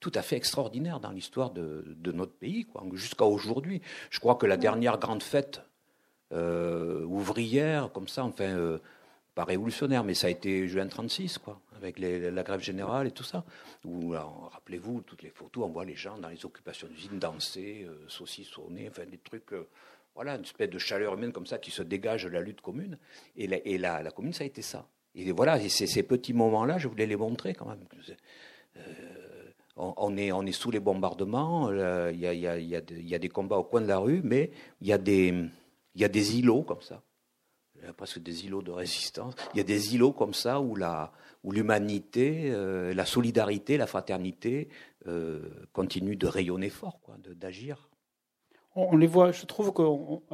[0.00, 3.82] tout à fait extraordinaire dans l'histoire de, notre pays, jusqu'à aujourd'hui.
[4.10, 5.62] Je crois que la dernière grande fête
[6.32, 8.78] euh, ouvrière, comme ça, enfin,
[9.34, 13.24] pas révolutionnaire, mais ça a été juin 36, quoi, avec la grève générale et tout
[13.24, 13.44] ça.
[13.84, 14.10] Où,
[14.52, 19.04] rappelez-vous, toutes les photos, on voit les gens dans les occupations d'usine danser, saucissonner, enfin,
[19.06, 19.52] des trucs
[20.14, 22.98] voilà, une espèce de chaleur humaine comme ça qui se dégage de la lutte commune.
[23.36, 24.86] Et et la commune, ça a été ça.
[25.14, 27.84] Et voilà, ces petits moments-là, je voulais les montrer quand même.
[28.76, 28.80] Euh,
[29.76, 34.22] on, est, sous les bombardements, il y, a, des combats au coin de la rue,
[34.24, 34.50] mais
[34.80, 37.02] il y, a des, îlots comme ça.
[37.96, 39.34] Presque des îlots de résistance.
[39.52, 41.12] Il y a des îlots comme ça où la,
[41.44, 44.68] où l'humanité, euh, la solidarité, la fraternité
[45.06, 47.90] euh, continuent de rayonner fort, quoi, d'agir.
[48.76, 49.82] On les voit, je trouve que,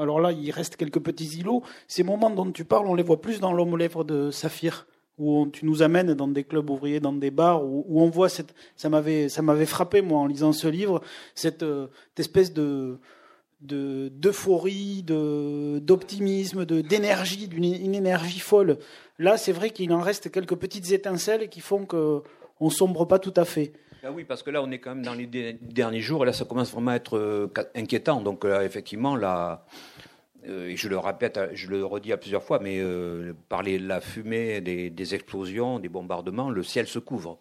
[0.00, 1.62] alors là, il reste quelques petits îlots.
[1.88, 4.86] Ces moments dont tu parles, on les voit plus dans l'homme aux lèvres de Saphir
[5.20, 8.54] où tu nous amènes dans des clubs ouvriers, dans des bars, où, on voit cette,
[8.74, 11.02] ça m'avait, ça m'avait frappé moi en lisant ce livre,
[11.34, 12.98] cette, euh, espèce de,
[13.60, 18.78] d'euphorie, de, d'optimisme, de, d'énergie, d'une une énergie folle.
[19.18, 22.22] Là, c'est vrai qu'il en reste quelques petites étincelles qui font que
[22.58, 23.72] on sombre pas tout à fait.
[24.02, 26.32] Ah oui, parce que là, on est quand même dans les derniers jours, et là,
[26.32, 28.20] ça commence vraiment à être euh, inquiétant.
[28.20, 29.66] Donc, là, effectivement, là,
[30.48, 34.00] euh, et je le répète, je le redis à plusieurs fois, mais euh, par la
[34.00, 37.38] fumée des, explosions, des bombardements, le ciel se couvre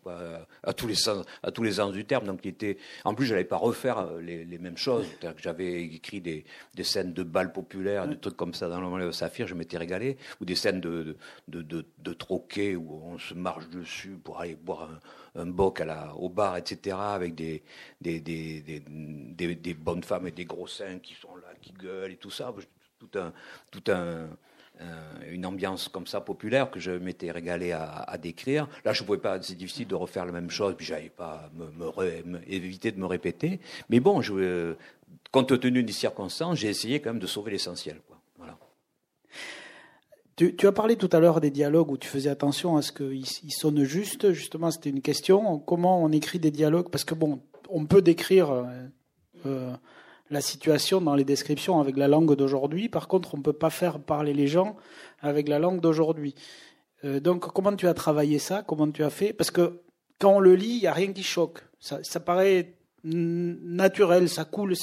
[0.63, 2.25] à tous les sens, à tous les sens du terme.
[2.25, 5.05] Donc, il était, en plus, je n'allais pas refaire euh, les, mêmes choses.
[5.37, 6.45] J'avais écrit des,
[6.83, 10.45] scènes de balles populaires, des trucs comme ça dans le Saphir, je m'étais régalé, ou
[10.45, 11.17] des scènes de,
[11.47, 14.99] de, de, troquet où on se marche dessus pour aller boire un,
[15.35, 17.63] boc à la, au bar, etc., avec des
[18.01, 22.17] des, des, des, bonnes femmes et des gros seins qui sont là, qui gueulent et
[22.17, 22.53] tout ça
[22.99, 23.31] tout un,
[23.71, 24.27] tout un,
[25.29, 28.67] une ambiance comme ça populaire que je m'étais régalé à, décrire.
[28.85, 32.51] Là, je pouvais pas, c'est difficile de refaire la même chose, puis j'avais pas me,
[32.51, 33.59] éviter de me répéter.
[33.89, 34.21] Mais bon,
[35.31, 37.97] compte tenu des circonstances, j'ai essayé quand même de sauver l'essentiel.
[40.39, 43.53] Tu, as parlé tout à l'heure des dialogues où tu faisais attention à ce qu'ils
[43.53, 44.31] sonnent juste.
[44.31, 45.59] Justement, c'était une question.
[45.59, 46.89] Comment on écrit des dialogues?
[46.89, 48.51] Parce que bon, on peut décrire.
[48.51, 48.63] Euh,
[49.45, 49.73] euh
[50.31, 52.89] la situation dans les descriptions avec la langue d'aujourd'hui.
[52.89, 54.75] Par contre, on ne peut pas faire parler les gens
[55.21, 56.35] avec la langue d'aujourd'hui.
[57.03, 58.63] Euh, donc, comment tu as travaillé ça?
[58.63, 59.33] Comment tu as fait?
[59.33, 59.81] Parce que
[60.19, 61.59] quand on le lit, il n'y a rien qui choque.
[61.79, 64.75] Ça, paraît naturel, ça coule,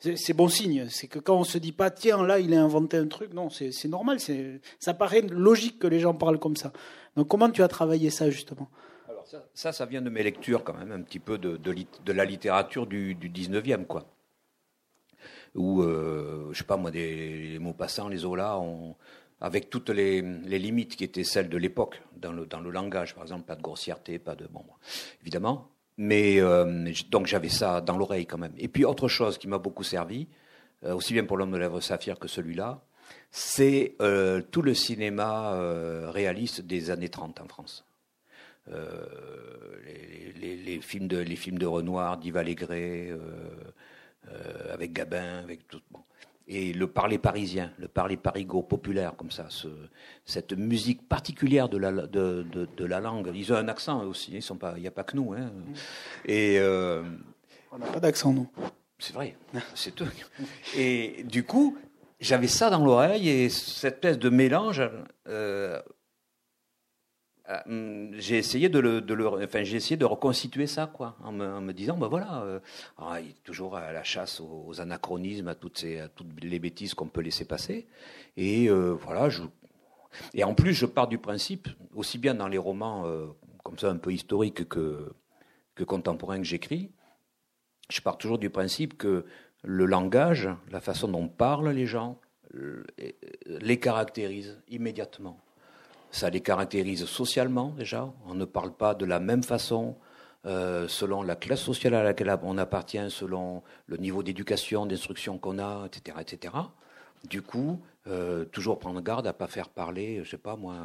[0.00, 0.88] c'est bon signe.
[0.88, 3.50] C'est que quand on se dit pas, tiens, là, il a inventé un truc, non,
[3.50, 4.18] c'est normal.
[4.78, 6.72] Ça paraît logique que les gens parlent comme ça.
[7.16, 8.70] Donc, comment tu as travaillé ça, justement?
[9.08, 12.24] Alors ça, ça, vient de mes lectures, quand même, un petit peu de, de, la
[12.24, 14.06] littérature du, du 19e, quoi
[15.54, 18.60] où, euh, je sais pas moi, des, les mots passants, les Zola,
[19.40, 23.14] avec toutes les, les, limites qui étaient celles de l'époque, dans le, dans le langage,
[23.14, 24.46] par exemple, pas de grossièreté, pas de.
[24.46, 24.64] Bon,
[25.22, 25.68] évidemment.
[25.96, 28.54] Mais euh, donc j'avais ça dans l'oreille quand même.
[28.58, 30.28] Et puis autre chose qui m'a beaucoup servi,
[30.84, 32.80] euh, aussi bien pour l'homme de lèvres saphir que celui-là,
[33.30, 35.52] c'est euh, tout le cinéma
[36.10, 37.84] réaliste des années 30 en France.
[38.66, 43.10] Les, films de, les films de Renoir, d'Yves Allégret,
[44.72, 45.80] avec Gabin, avec tout.
[46.52, 49.68] Et le parler parisien, le parler parigot populaire, comme ça, ce,
[50.24, 53.30] cette musique particulière de la, de, de, de, la langue.
[53.32, 55.32] Ils ont un accent aussi, ils sont pas, il n'y a pas que nous.
[55.32, 55.52] Hein.
[56.24, 57.04] Et euh,
[57.70, 58.48] on n'a pas d'accent, nous.
[58.98, 59.36] C'est vrai,
[59.76, 60.08] c'est tout.
[60.76, 61.78] Et du coup,
[62.18, 64.82] j'avais ça dans l'oreille et cette espèce de mélange.
[65.28, 65.80] Euh,
[67.50, 71.72] euh, hum, j'ai essayé de le, enfin, j'ai essayé de reconstituer ça, quoi, en me,
[71.72, 72.60] disant, ben voilà, euh,
[72.98, 76.94] ah, il est toujours à la chasse aux, anachronismes, à toutes ces, toutes les bêtises
[76.94, 77.88] qu'on peut laisser passer,
[78.36, 79.42] et euh, voilà, je,
[80.34, 83.04] et en plus, je pars du principe, aussi bien dans les romans
[83.62, 85.12] comme ça un peu historiques que
[85.76, 86.90] que contemporains que j'écris,
[87.90, 89.24] je pars toujours du principe que
[89.62, 92.18] le langage, la façon dont parlent les gens,
[93.46, 95.40] les caractérise immédiatement.
[96.10, 98.12] Ça les caractérise socialement déjà.
[98.26, 99.96] On ne parle pas de la même façon
[100.46, 105.58] euh, selon la classe sociale à laquelle on appartient, selon le niveau d'éducation, d'instruction qu'on
[105.58, 106.54] a, etc., etc.
[107.28, 110.76] Du coup, euh, toujours prendre garde à pas faire parler, je sais pas moi,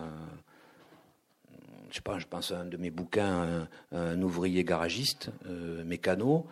[1.90, 6.48] je sais pas, je pense à un de mes bouquins, un, ouvrier garagiste, euh, mécano,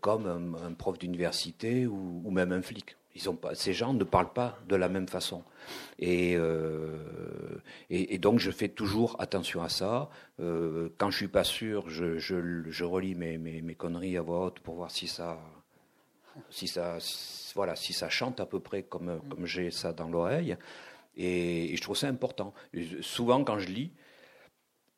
[0.00, 2.96] comme un, prof d'université ou, même un flic.
[3.16, 5.44] Ils ont pas, ces gens ne parlent pas de la même façon.
[6.02, 10.10] Euh, et, et, donc je fais toujours attention à ça.
[10.40, 14.46] Euh, quand je suis pas sûr, je, je, relis mes, mes, mes, conneries à voix
[14.46, 15.38] haute pour voir si ça,
[16.50, 16.98] si ça,
[17.54, 20.56] voilà, si ça chante à peu près comme, comme j'ai ça dans l'oreille.
[21.16, 22.52] Et, je trouve ça important.
[23.00, 23.92] souvent quand je lis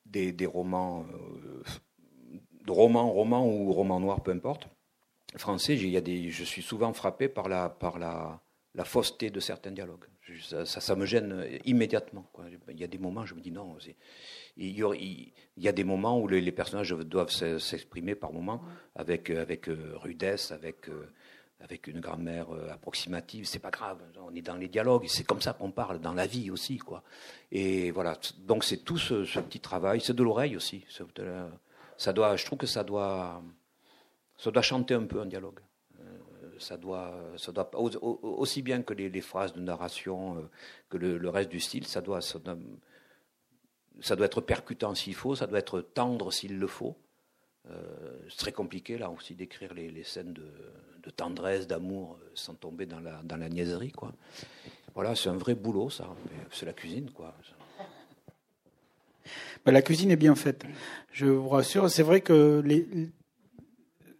[0.06, 1.62] des, des romans, euh,
[2.66, 4.68] romans, romans ou romans noirs, peu importe,
[5.38, 8.40] français, il y a des, je suis souvent frappé par la, par la,
[8.76, 10.04] la fausseté de certains dialogues.
[10.42, 12.28] Ça, ça, me gêne immédiatement.
[12.32, 12.46] Quoi.
[12.68, 13.76] Il y a des moments, je me dis non.
[14.56, 18.60] Il y, a, il y, a des moments où les, personnages doivent s'exprimer par moments
[18.94, 21.08] avec, avec euh, rudesse, avec, euh,
[21.60, 23.46] avec une grammaire euh, approximative.
[23.46, 24.02] C'est pas grave.
[24.20, 25.06] On est dans les dialogues.
[25.08, 27.02] C'est comme ça qu'on parle dans la vie aussi, quoi.
[27.52, 28.18] Et voilà.
[28.40, 30.00] Donc c'est tout ce, petit travail.
[30.00, 30.84] C'est de l'oreille aussi.
[31.96, 33.42] ça doit, je trouve que ça doit,
[34.38, 35.60] ça doit chanter un peu un dialogue.
[36.58, 40.48] ça doit, ça doit aussi bien que les, phrases de narration,
[40.88, 45.58] que le, reste du style, ça doit, ça doit, être percutant s'il faut, ça doit
[45.58, 46.96] être tendre s'il le faut.
[48.28, 53.22] c'est très compliqué là aussi d'écrire les, scènes de, tendresse, d'amour, sans tomber dans la,
[53.22, 53.92] dans la niaiserie.
[53.92, 54.12] Quoi.
[54.96, 56.08] Voilà, c'est un vrai boulot, ça.
[56.50, 57.34] C'est la cuisine, quoi.
[59.66, 60.64] Ben, la cuisine est bien faite.
[61.12, 61.90] Je vous rassure.
[61.90, 63.10] C'est vrai que les...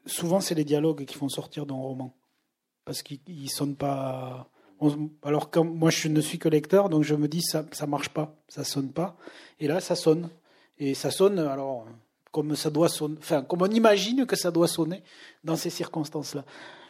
[0.06, 2.14] souvent, c'est les dialogues qui font sortir d'un roman.
[2.84, 4.48] Parce qu'ils ne sonnent pas.
[5.22, 8.36] Alors, moi, je ne suis que lecteur, donc je me dis, ça ne marche pas,
[8.48, 9.16] ça sonne pas.
[9.58, 10.28] Et là, ça sonne.
[10.78, 11.86] Et ça sonne, alors,
[12.30, 15.02] comme ça doit sonner, enfin, comme on imagine que ça doit sonner
[15.42, 16.44] dans ces circonstances-là.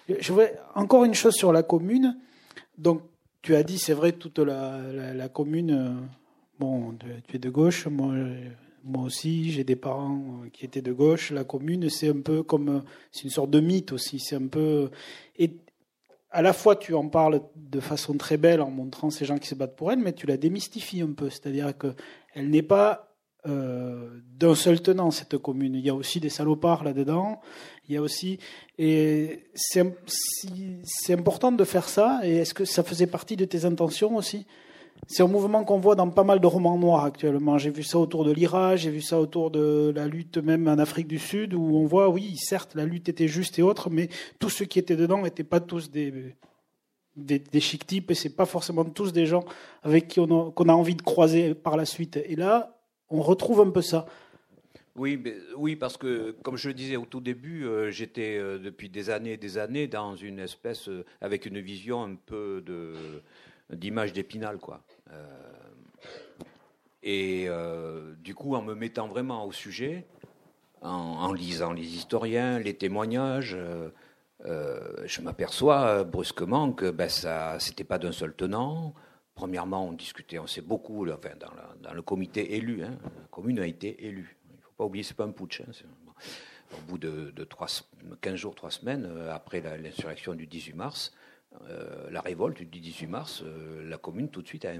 [0.08, 2.18] Je voudrais encore une chose sur la commune.
[2.78, 3.02] Donc,
[3.42, 5.94] tu as dit, c'est vrai, toute la, commune, euh,
[6.58, 6.96] bon,
[7.28, 8.12] tu es de gauche, moi,
[8.86, 11.32] moi aussi, j'ai des parents qui étaient de gauche.
[11.32, 14.20] La commune, c'est un peu comme, c'est une sorte de mythe aussi.
[14.20, 14.90] C'est un peu,
[15.36, 15.56] et
[16.30, 19.48] à la fois, tu en parles de façon très belle en montrant ces gens qui
[19.48, 21.30] se battent pour elle, mais tu la démystifies un peu.
[21.30, 23.16] C'est-à-dire qu'elle n'est pas
[23.48, 25.74] euh, d'un seul tenant, cette commune.
[25.74, 27.40] Il y a aussi des salopards là-dedans.
[27.88, 28.38] Il y a aussi.
[28.78, 32.20] Et c'est important de faire ça.
[32.22, 34.46] Et est-ce que ça faisait partie de tes intentions aussi?
[35.08, 37.58] C'est un mouvement qu'on voit dans pas mal de romans noirs actuellement.
[37.58, 40.78] J'ai vu ça autour de l'IRA, j'ai vu ça autour de la lutte même en
[40.78, 44.08] Afrique du Sud, où on voit, oui, certes, la lutte était juste et autre, mais
[44.38, 46.34] tous ceux qui étaient dedans n'étaient pas tous des,
[47.16, 49.44] des, chic types et c'est pas forcément tous des gens
[49.82, 52.16] avec qui on qu'on a envie de croiser par la suite.
[52.16, 52.76] Et là,
[53.08, 54.06] on retrouve un peu ça.
[54.96, 55.22] Oui,
[55.56, 59.10] oui, parce que, comme je le disais au tout début, euh, j'étais euh, depuis des
[59.10, 62.94] années et des années dans une espèce, euh, avec une vision un peu de,
[63.70, 64.82] d'image d'épinal, quoi.
[67.02, 67.48] et
[68.18, 70.06] du coup, en me mettant vraiment au sujet,
[70.82, 73.56] en, lisant les historiens, les témoignages,
[74.44, 78.94] je m'aperçois brusquement que ben, ça, c'était pas d'un seul tenant.
[79.34, 81.34] Premièrement, on discutait, on sait beaucoup, enfin,
[81.82, 84.38] dans, le comité élu, hein, la commune a été élue.
[84.48, 85.60] Il ne faut pas oublier, ce n'est pas un putsch.
[85.60, 85.72] Hein,
[86.72, 87.32] au bout de,
[88.20, 91.12] 15 jours, 3 semaines, euh, après l'insurrection du 18 mars,
[91.68, 94.72] euh, la révolte du 18 mars, euh, la commune tout de suite a,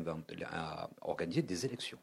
[0.52, 1.98] a organisé des élections.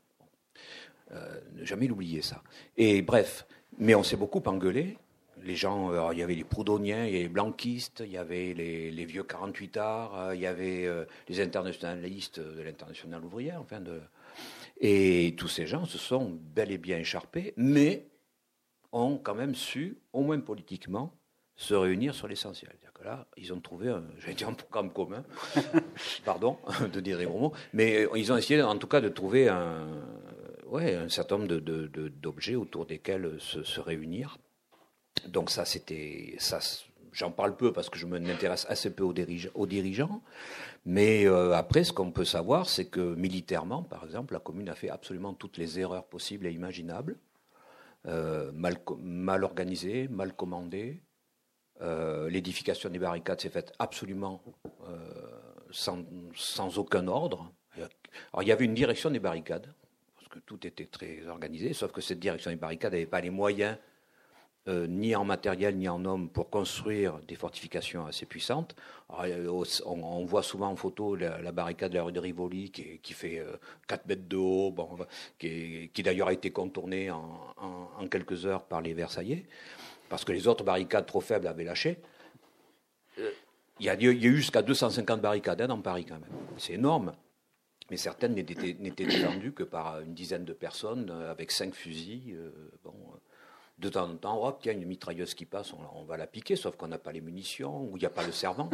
[1.11, 2.43] ne jamais l'oublier ça.
[2.77, 3.45] Et bref,
[3.77, 4.97] mais on s'est beaucoup engueulé
[5.43, 8.17] les gens, euh, il y avait les proudhoniens, il y avait les blanquistes, il y
[8.17, 13.59] avait les, vieux 48 arts, euh, il y avait euh, les internationalistes de l'international ouvrière,
[13.61, 14.01] enfin de...
[14.79, 18.07] Et tous ces gens se sont bel et bien écharpés, mais
[18.91, 21.15] ont quand même su, au moins politiquement,
[21.55, 22.71] se réunir sur l'essentiel.
[23.37, 25.23] Ils ont trouvé, un, dire un programme commun,
[26.25, 26.57] pardon
[26.93, 29.87] de dire les gros mots, mais ils ont essayé en tout cas de trouver un,
[30.67, 34.37] ouais, un certain nombre d'objets autour desquels se réunir
[35.27, 36.59] donc ça, c'était ça.
[37.11, 39.13] J'en parle peu parce que je m'intéresse assez peu aux,
[39.67, 40.21] dirigeants.
[40.85, 44.75] Mais euh, après, ce qu'on peut savoir, c'est que militairement, par exemple, la commune a
[44.75, 47.17] fait absolument toutes les erreurs possibles et imaginables.
[48.07, 50.33] Euh, mal, mal organisée, mal.
[51.81, 54.41] Euh, l'édification des barricades s'est faite absolument
[55.71, 56.05] sans,
[56.35, 57.51] sans, aucun ordre.
[58.31, 59.73] Alors, il y avait une direction des barricades,
[60.15, 63.31] parce que tout était très organisé, sauf que cette direction des barricades n'avait pas les
[63.31, 63.77] moyens
[64.69, 68.77] euh, ni en matériel ni en hommes pour construire des fortifications assez puissantes.
[69.19, 73.43] Euh, on, voit souvent en photo la, barricade de la rue de Rivoli qui, fait
[73.89, 74.97] 4 euh, mètres de haut, bon,
[75.37, 79.45] qui, d'ailleurs a été contournée en, quelques heures par les Versaillais,
[80.13, 81.97] parce que les autres barricades trop faibles avaient lâché.
[83.17, 86.29] Il y a, eu jusqu'à 250 barricades hein, dans Paris quand même.
[86.59, 87.13] C'est énorme.
[87.89, 92.37] Mais certaines n'étaient défendues que par une dizaine de personnes avec cinq fusils.
[92.83, 92.93] bon,
[93.79, 96.55] de temps en temps, hop, y a une mitrailleuse qui passe, on, va la piquer,
[96.55, 98.69] sauf qu'on n'a pas les munitions ou il n'y a pas le servant.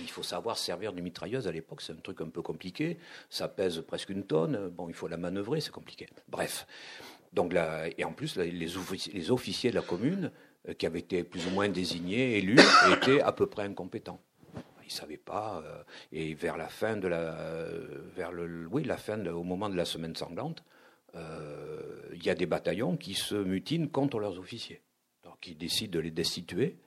[0.00, 2.96] il faut savoir servir d'une mitrailleuse à l'époque, c'est un truc un peu compliqué.
[3.28, 4.70] Ça pèse presque une tonne.
[4.70, 6.08] Bon, il faut la manœuvrer, c'est compliqué.
[6.28, 6.66] Bref.
[7.32, 7.54] Donc
[7.96, 11.68] et en plus, les, officiers, de la commune, euh, qui avaient été plus ou moins
[11.68, 12.58] désignés, élus,
[12.92, 14.20] étaient à peu près incompétents.
[14.82, 15.62] Ils ne savaient pas.
[15.64, 19.68] Euh, et vers la fin de la, euh, vers le, oui, la fin, au moment
[19.68, 20.62] de la semaine sanglante,
[21.14, 21.80] euh,
[22.14, 24.80] il y a des bataillons qui se mutinent contre leurs officiers,
[25.40, 26.78] qui décident de les destituer,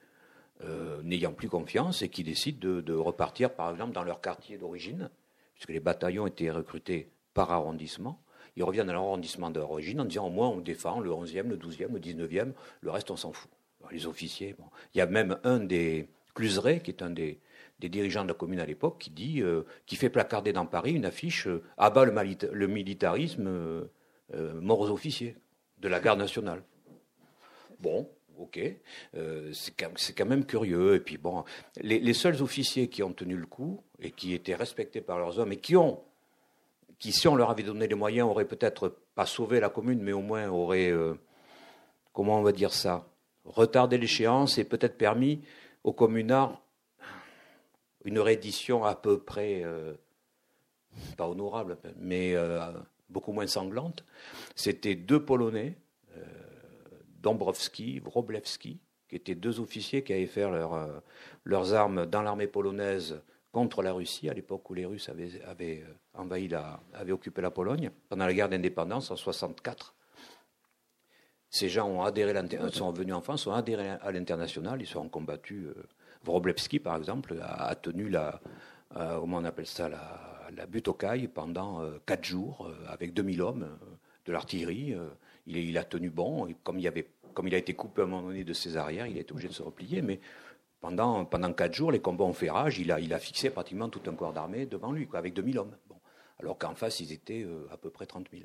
[0.64, 5.10] euh, n'ayant plus confiance, et qui décident de, repartir, par exemple, dans leur quartier d'origine,
[5.54, 8.22] puisque les bataillons étaient recrutés par arrondissement.
[8.56, 11.58] Ils reviennent à leur arrondissement d'origine en disant au moins on défend le 11e, le
[11.58, 13.50] 12e, le 19e, le reste on s'en fout.
[13.90, 14.54] Les officiers,
[14.94, 17.40] il y a même un des Cluserets, qui est un des,
[17.80, 21.06] dirigeants de la commune à l'époque, qui dit, euh, qui fait placarder dans Paris une
[21.06, 25.36] affiche à bas le, militarisme, euh, morts aux officiers
[25.78, 26.62] de la garde nationale.
[27.80, 28.08] Bon,
[28.38, 28.60] ok,
[29.14, 29.74] euh, c'est
[30.14, 30.94] quand, même curieux.
[30.94, 31.44] Et puis bon,
[31.80, 35.52] les, seuls officiers qui ont tenu le coup et qui étaient respectés par leurs hommes
[35.52, 36.02] et qui ont,
[36.98, 40.12] qui si on leur avait donné les moyens, auraient peut-être pas sauvé la commune, mais
[40.12, 41.14] au moins auraient, euh,
[42.12, 43.08] comment on va dire ça,
[43.46, 45.42] retardé l'échéance et peut-être permis
[45.84, 46.62] aux communards
[48.04, 49.94] une reddition à peu près, euh,
[51.16, 52.34] pas honorable, mais
[53.08, 54.04] beaucoup moins sanglante.
[54.54, 55.76] C'était deux Polonais
[57.26, 58.78] Dombrowski, Wroblewski,
[59.08, 61.00] qui étaient deux officiers qui avaient fait euh,
[61.42, 63.20] leurs armes dans l'armée polonaise
[63.50, 66.80] contre la Russie, à l'époque où les Russes avaient, euh, envahi la,
[67.10, 69.95] occupé la Pologne, pendant la guerre d'indépendance en 64.
[71.56, 72.34] Ces gens ont adhéré
[72.70, 75.64] sont venus en France, ont adhéré à l'international, ils sont combattus.
[75.64, 75.86] Euh,
[76.26, 78.40] Wroblewski, par exemple, a, tenu la,
[78.92, 83.68] comment on appelle ça, la, butte aux cailles pendant quatre jours, avec 2000 hommes,
[84.26, 84.96] de l'artillerie.
[85.46, 88.52] Il, a tenu bon, et comme il a été coupé à un moment donné de
[88.52, 90.02] ses arrières, il a été obligé de se replier.
[90.02, 90.18] Mais
[90.80, 92.78] pendant, pendant quatre jours, les combats ont fait rage.
[92.80, 95.58] Il a, il a fixé pratiquement tout un corps d'armée devant lui, quoi, avec 2000
[95.58, 95.76] hommes.
[95.88, 95.96] Bon.
[96.38, 98.44] Alors qu'en face, ils étaient euh, à peu près 30 000.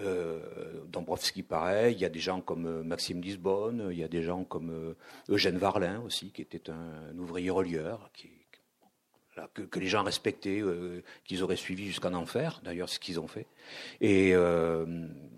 [0.00, 0.40] Euh,
[0.88, 1.94] Dombrovski, pareil.
[1.94, 3.88] Il y a des gens comme euh, Maxime Lisbonne.
[3.90, 4.94] Il y a des gens comme
[5.28, 8.30] Eugène Varlin aussi, qui était un, ouvrier relieur, qui,
[9.54, 10.62] que, que, les gens respectaient,
[11.24, 12.60] qu'ils auraient suivi jusqu'en enfer.
[12.64, 13.46] D'ailleurs, c'est ce qu'ils ont fait.
[14.00, 14.34] Et,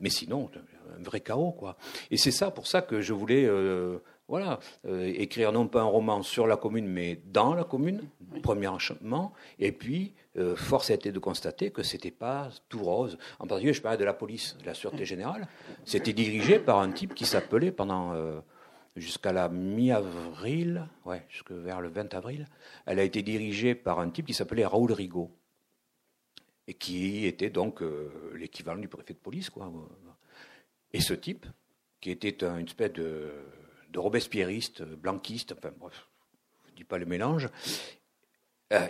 [0.01, 0.51] mais sinon,
[0.99, 1.77] un vrai chaos, quoi.
[2.11, 3.99] Et c'est ça, pour ça que je voulais, euh,
[4.29, 8.03] voilà, euh, écrire non pas un roman sur la commune, mais dans la commune,
[8.43, 9.33] premièrement.
[9.59, 13.19] Et puis, euh, force a été de constater que c'était pas tout rose.
[13.39, 15.49] En particulier, je parlais de la police, de la sûreté générale.
[15.85, 18.15] C'était dirigé par un type qui s'appelait pendant
[18.97, 22.47] jusqu'à la mi-avril, ouais, jusqu'à vers le 20 avril,
[22.87, 25.31] elle a été dirigée par un type qui s'appelait Raoul Rigaud
[26.67, 27.83] et qui était donc
[28.35, 29.71] l'équivalent du préfet de police, quoi.
[30.93, 31.47] Et ce type,
[32.01, 33.33] qui était une espèce de,
[33.91, 36.09] de robespierriste, blanquiste, enfin bref,
[36.67, 37.49] je ne dis pas le mélange, euh,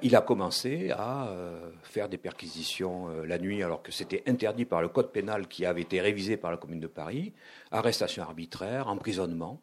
[0.03, 4.65] il a commencé à euh, faire des perquisitions euh, la nuit alors que c'était interdit
[4.65, 7.35] par le code pénal qui avait été révisé par la Commune de Paris,
[7.71, 9.61] arrestation arbitraire, emprisonnement.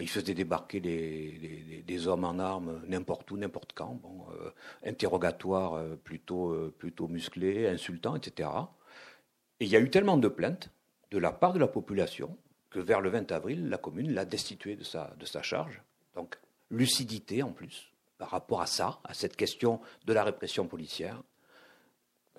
[0.00, 4.26] il faisait débarquer des, hommes en armes n'importe où, n'importe quand, bon,
[4.84, 8.50] interrogatoire plutôt, plutôt musclé, insultant, etc.
[9.58, 10.70] Et il y a eu tellement de plaintes
[11.10, 12.36] de la part de la population
[12.68, 15.82] que vers le 20 avril, la commune l'a destitué de sa charge.
[16.14, 16.38] Donc,
[16.70, 17.89] lucidité en plus
[18.20, 21.20] par rapport à ça, à cette question de la répression policière.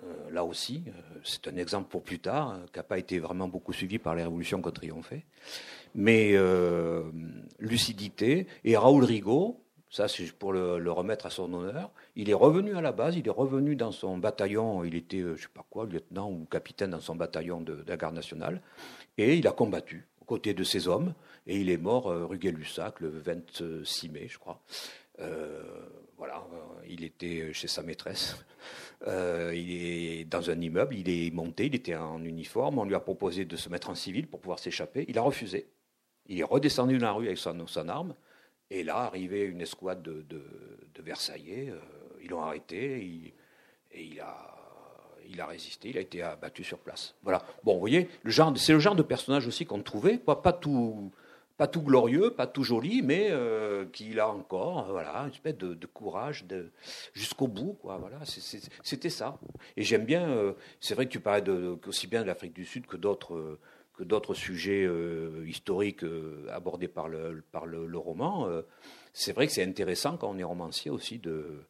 [0.02, 3.18] Euh, là aussi, euh, c'est un exemple pour plus tard, hein, qui n'a pas été
[3.18, 5.26] vraiment beaucoup suivi par les révolutions qui ont triomphé.
[5.94, 7.02] Mais euh,
[7.58, 9.62] lucidité, et Raoul Rigaud,
[9.92, 11.90] ça, c'est pour le, remettre à son honneur.
[12.16, 15.34] Il est revenu à la base, il est revenu dans son bataillon, il était, euh,
[15.36, 18.62] je ne sais pas quoi, lieutenant ou capitaine dans son bataillon de, la garde nationale,
[19.18, 21.12] et il a combattu aux côtés de ses hommes,
[21.46, 24.62] et il est mort euh, rue Gay-Lussac le 26 mai, je crois.
[25.20, 25.62] Euh,
[26.16, 26.44] voilà,
[26.88, 28.36] il était chez sa maîtresse.
[29.06, 33.00] il est dans un immeuble, il est monté, il était en uniforme, on lui a
[33.00, 35.04] proposé de se mettre en civil pour pouvoir s'échapper.
[35.08, 35.68] Il a refusé.
[36.26, 38.14] Il est redescendu dans la rue avec son, arme.
[38.70, 41.80] Et là, arrivait une escouade de, de, Versaillais, euh,
[42.22, 43.34] ils l'ont arrêté,
[43.90, 44.52] et il a,
[45.28, 47.14] il a résisté, il a été abattu sur place.
[47.22, 47.44] Voilà.
[47.64, 48.08] Bon, vous voyez,
[48.56, 51.12] c'est le genre de personnage aussi qu'on trouvait, pas, tout,
[51.56, 55.86] pas tout glorieux, pas tout joli, mais euh, qui a encore, voilà, une espèce de,
[55.86, 56.70] courage de,
[57.12, 57.98] jusqu'au bout, quoi.
[57.98, 58.18] Voilà,
[58.82, 59.38] c'était ça.
[59.76, 61.48] Et j'aime bien, euh, c'est vrai que tu parlais
[61.86, 63.58] aussi bien de l'Afrique du Sud que d'autres
[63.94, 68.48] que d'autres sujets euh, historiques euh, abordés par le, par le, roman.
[68.48, 68.62] Euh,
[69.12, 71.64] c'est vrai que c'est intéressant quand on est romancier aussi de.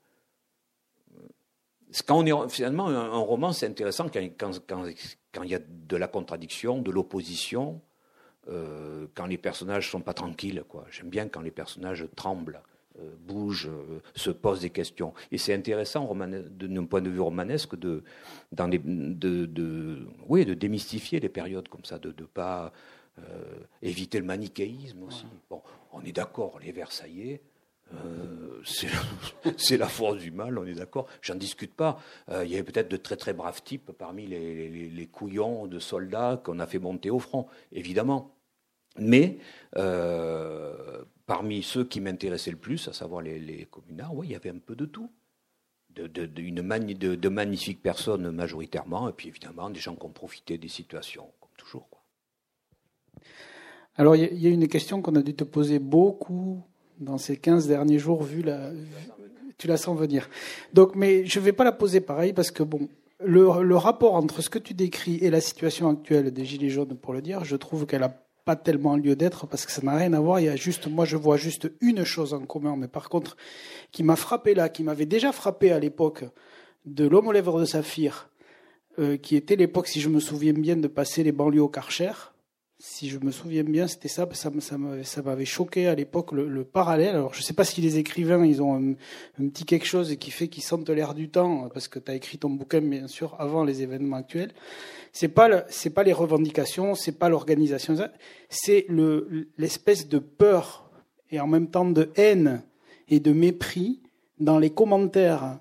[2.06, 4.86] Quand on est, finalement, un, roman, c'est intéressant quand,
[5.44, 7.82] il y a de la contradiction, de l'opposition,
[9.14, 10.64] quand les personnages sont pas tranquilles.
[10.90, 12.60] J'aime bien quand les personnages tremblent.
[13.00, 15.14] Euh, bouge, euh, se pose des questions.
[15.30, 18.02] Et c'est intéressant, d'un point de vue romanesque, de,
[18.50, 18.76] dans de,
[19.46, 22.70] de, oui, de démystifier les périodes comme ça, de ne pas
[23.18, 23.22] euh,
[23.80, 25.24] éviter le manichéisme aussi.
[25.48, 25.62] Bon,
[25.92, 27.40] on est d'accord, les Versaillais,
[29.56, 31.08] c'est la force du mal, on est d'accord.
[31.20, 32.00] J'en discute pas.
[32.28, 36.58] il y avait peut-être de très très braves types parmi les, couillons de soldats qu'on
[36.58, 38.34] a fait monter au front, évidemment.
[38.98, 39.38] Mais
[41.26, 44.58] parmi ceux qui m'intéressaient le plus, à savoir les, communards, oui, il y avait un
[44.58, 45.10] peu de tout.
[45.90, 51.50] De, magnifiques personnes majoritairement, et puis évidemment des gens qui ont profité des situations, comme
[51.56, 51.88] toujours.
[53.96, 56.64] Alors, il y, a une question qu'on a dû te poser beaucoup
[57.02, 58.70] dans ces 15 derniers jours, vu la.
[59.58, 60.28] Tu la sens venir.
[60.72, 62.88] Donc, mais je ne vais pas la poser pareil, parce que, bon,
[63.22, 66.96] le, le rapport entre ce que tu décris et la situation actuelle des Gilets jaunes,
[66.96, 69.94] pour le dire, je trouve qu'elle a pas tellement lieu d'être parce que ça n'a
[69.94, 70.40] rien à voir.
[70.40, 73.36] Il y a juste, moi, je vois juste une chose en commun, mais par contre,
[73.92, 76.24] qui m'a frappé là, qui m'avait déjà frappé à l'époque
[76.84, 78.30] de l'homme aux lèvres de saphir,
[78.98, 82.12] euh, qui était l'époque, si je me souviens bien, de passer les banlieues au Karcher
[82.84, 87.14] si je me souviens bien, c'était ça, ça, ça m'avait choqué à l'époque le, parallèle.
[87.14, 88.94] Alors je ne sais pas si les écrivains, ils ont un,
[89.50, 92.38] petit quelque chose qui fait qu'ils sentent l'air du temps, parce que tu as écrit
[92.38, 94.52] ton bouquin bien sûr avant les événements actuels.
[95.12, 95.64] C'est pas
[95.94, 97.94] pas les revendications, c'est pas l'organisation,
[98.48, 100.90] c'est le l'espèce de peur
[101.30, 102.64] et en même temps de haine
[103.08, 104.02] et de mépris
[104.40, 105.60] dans les commentaires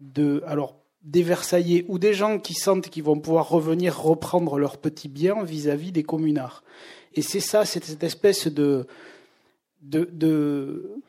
[0.00, 4.78] de alors des Versaillais ou des gens qui sentent qu'ils vont pouvoir revenir reprendre leurs
[4.78, 6.62] petits biens vis-à-vis des communards.
[7.14, 8.86] Et c'est ça, c'est cette espèce de,
[9.82, 11.02] de,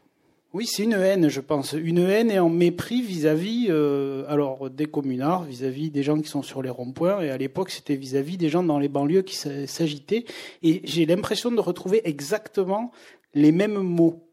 [0.53, 4.85] oui, c'est une haine, je pense, une haine et en mépris vis-à-vis, euh, alors des
[4.85, 8.49] communards, vis-à-vis des gens qui sont sur les ronds-points, et à l'époque c'était vis-à-vis des
[8.49, 10.25] gens dans les banlieues qui s'agitaient.
[10.61, 12.91] Et j'ai l'impression de retrouver exactement
[13.33, 14.27] les mêmes mots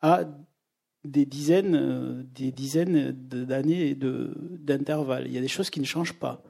[0.00, 0.24] à
[1.04, 5.26] des dizaines, euh, des dizaines d'années d'intervalle.
[5.26, 6.42] Il y a des choses qui ne changent pas.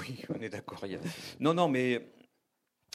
[0.00, 0.82] Oui, on est d'accord.
[1.40, 2.08] Non, non, mais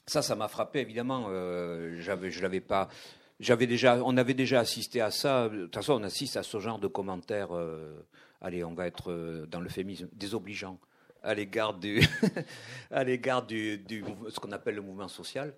[0.06, 1.28] ça, ça m'a frappé évidemment.
[1.30, 2.90] Euh, je l'avais pas.
[3.40, 5.48] On avait déjà assisté à ça.
[5.50, 7.56] De toute façon, on assiste à ce genre de commentaires.
[7.56, 8.06] Euh,
[8.42, 10.80] allez, on va être dans l'euphémisme désobligeant
[11.24, 12.02] à l'égard du,
[12.92, 15.54] à l'égard du, du, ce qu'on appelle le mouvement social.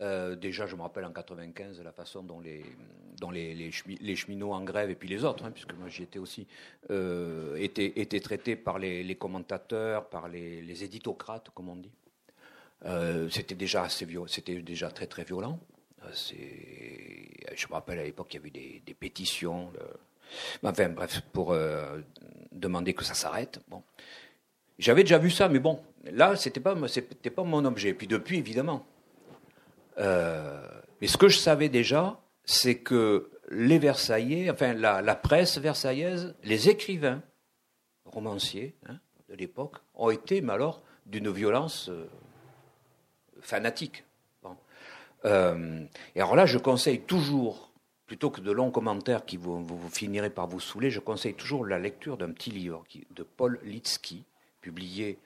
[0.00, 4.94] Euh, déjà, je me rappelle en 95 la façon dont les, cheminots en grève et
[4.94, 6.46] puis les autres, hein, puisque moi j'y étais aussi,
[6.90, 11.92] euh, étaient, traités par les, commentateurs, par les, éditocrates, comme on dit.
[12.86, 15.60] Euh, c'était déjà assez c'était déjà très très violent.
[16.14, 19.70] je me rappelle à l'époque qu'il y avait des, des pétitions,
[20.62, 21.54] enfin bref, pour
[22.52, 23.60] demander que ça s'arrête.
[23.68, 23.82] Bon,
[24.78, 27.90] j'avais déjà vu ça, mais bon, là c'était pas c'était pas mon objet.
[27.90, 28.86] Et puis depuis, évidemment.
[30.00, 30.66] Euh,
[31.00, 36.68] mais ce que je savais déjà, c'est que les Versaillais, enfin la, presse versaillaise, les
[36.68, 37.22] écrivains,
[38.04, 38.98] romanciers hein,
[39.28, 42.08] de l'époque, ont été, mais alors, d'une violence euh,
[43.40, 44.04] fanatique.
[45.26, 45.84] Euh,
[46.14, 47.70] et alors là, je conseille toujours,
[48.06, 51.66] plutôt que de longs commentaires qui vous, vous, finirez par vous saouler, je conseille toujours
[51.66, 54.24] la lecture d'un petit livre de Paul Litsky,
[54.60, 55.18] publié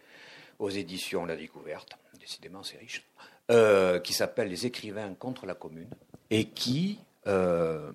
[0.58, 1.96] aux éditions La Découverte.
[2.18, 3.04] Décidément, c'est riche.
[3.50, 5.90] Euh, qui s'appelle Les écrivains contre la commune
[6.30, 7.92] et qui euh,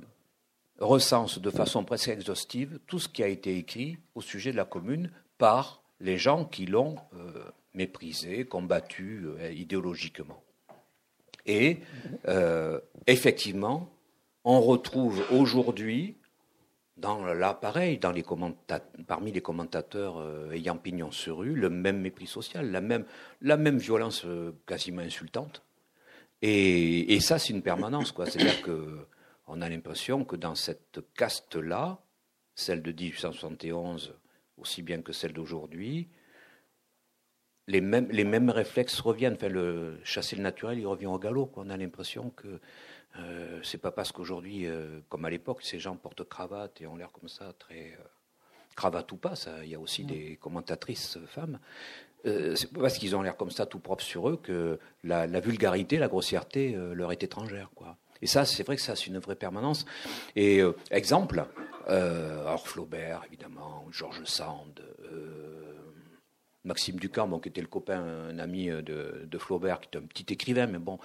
[0.78, 4.66] recense de façon presque exhaustive tout ce qui a été écrit au sujet de la
[4.66, 7.44] commune par les gens qui l'ont euh,
[7.74, 10.44] méprisé, combattu idéologiquement.
[11.48, 11.80] Et
[13.08, 13.90] effectivement,
[14.44, 16.16] on retrouve aujourd'hui
[17.00, 18.24] dans l'appareil, dans les
[19.08, 24.24] parmi les commentateurs euh, ayant pignon sur rue, le même mépris social, la même, violence
[24.26, 25.64] euh, quasiment insultante.
[26.42, 28.14] Et, ça, c'est une permanence.
[28.16, 32.00] C'est-à-dire qu'on a l'impression que dans cette caste-là,
[32.56, 34.16] celle de 1871
[34.58, 36.10] aussi bien que celle d'aujourd'hui,
[37.68, 39.34] les mêmes, les mêmes réflexes reviennent.
[39.34, 41.52] Enfin, le chasser le naturel, il revient au galop.
[41.56, 42.60] On a l'impression que
[43.18, 46.96] euh, c'est pas parce qu'aujourd'hui, euh, comme à l'époque, ces gens portent cravate et ont
[46.96, 48.04] l'air comme ça, très euh,
[48.76, 49.36] cravate ou pas.
[49.36, 51.60] Ça, il y a aussi des commentatrices femmes.
[52.24, 55.98] c'est pas parce qu'ils ont l'air comme ça, tout propre sur eux, que la, vulgarité,
[55.98, 57.98] la grossièreté leur est étrangère, quoi.
[58.22, 59.86] Et ça, c'est vrai que ça, c'est une vraie permanence.
[60.36, 61.46] Et exemple,
[61.88, 64.82] alors Flaubert, évidemment, Georges Sand.
[66.66, 70.34] Maxime Ducamp, qui était le copain, un ami de, de, Flaubert, qui était un petit
[70.34, 71.00] écrivain, mais bon,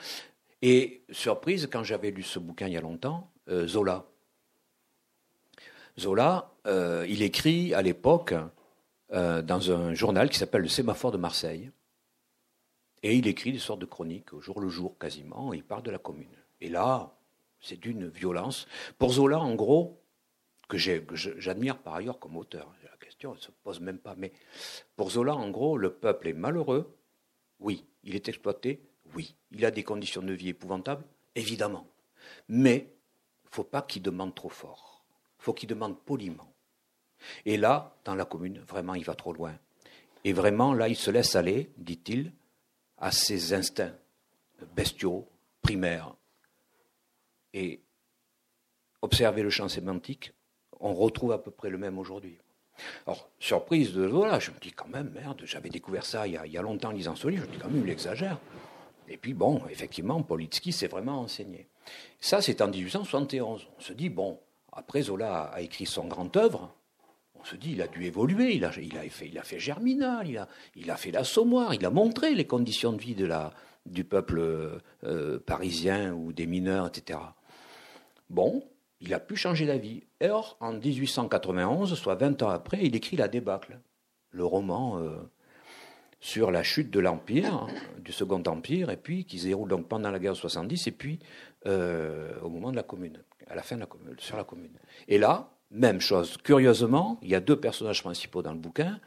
[0.67, 4.07] et surprise, quand j'avais lu ce bouquin il y a longtemps, euh, Zola.
[6.01, 8.33] Zola, euh, il écrit à l'époque
[9.13, 11.71] euh, dans un journal qui s'appelle Le Sémaphore de Marseille.
[13.03, 15.91] Et il écrit des sortes de chroniques, au jour le jour quasiment, il parle de
[15.91, 16.35] la commune.
[16.63, 17.15] Et là,
[17.61, 18.67] c'est d'une violence.
[18.97, 20.01] Pour Zola, en gros,
[20.67, 24.33] que j'admire par ailleurs comme auteur, la question ne se pose même pas, mais
[24.97, 26.97] pour Zola, en gros, le peuple est malheureux,
[27.61, 28.81] oui, il est exploité,
[29.15, 29.35] oui.
[29.51, 31.05] Il a des conditions de vie épouvantables,
[31.35, 31.87] évidemment.
[32.49, 35.05] Mais il ne faut pas qu'il demande trop fort.
[35.41, 36.53] Il faut qu'il demande poliment.
[37.47, 39.55] Et là, dans la commune, vraiment, il va trop loin.
[40.25, 42.33] Et vraiment, là, il se laisse aller, dit-il,
[42.99, 43.95] à ses instincts
[44.75, 45.29] bestiaux,
[45.63, 46.15] primaires.
[47.53, 47.81] Et
[49.03, 50.33] observer le champ sémantique,
[50.81, 52.39] on retrouve à peu près le même aujourd'hui.
[53.07, 56.59] Alors, surprise de voilà, je me dis quand même, merde, j'avais découvert ça il y,
[56.59, 58.39] a, longtemps lisant ce livre, je me dis quand même, il exagère.
[59.09, 61.69] Et puis bon, effectivement, Politsky s'est vraiment enseigné.
[62.21, 63.69] Ça, c'est en 1871.
[63.77, 64.39] On se dit, bon,
[64.73, 66.75] après Zola a écrit son grand œuvre,
[67.39, 70.27] on se dit, il a dû évoluer, il a, fait, Germinal,
[70.77, 73.17] il a, fait l'Assommoir, il a montré les conditions de vie
[73.85, 77.19] du peuple euh, parisien ou des mineurs, etc.
[78.31, 78.65] Bon,
[79.01, 80.05] il a pu changer d'avis.
[80.23, 83.79] Or, en 1891, soit 20 ans après, il écrit La débâcle,
[84.31, 85.17] le roman euh,
[86.25, 87.67] sur la chute de l'Empire,
[87.99, 90.91] du Second Empire, et puis qui se déroule donc pendant la guerre de 70, et
[90.91, 91.19] puis
[91.67, 94.73] euh, au moment de la Commune, à la fin de la Commune, sur la Commune.
[95.07, 96.39] Et là, même chose.
[96.43, 98.99] Curieusement, il y a deux personnages principaux dans le bouquin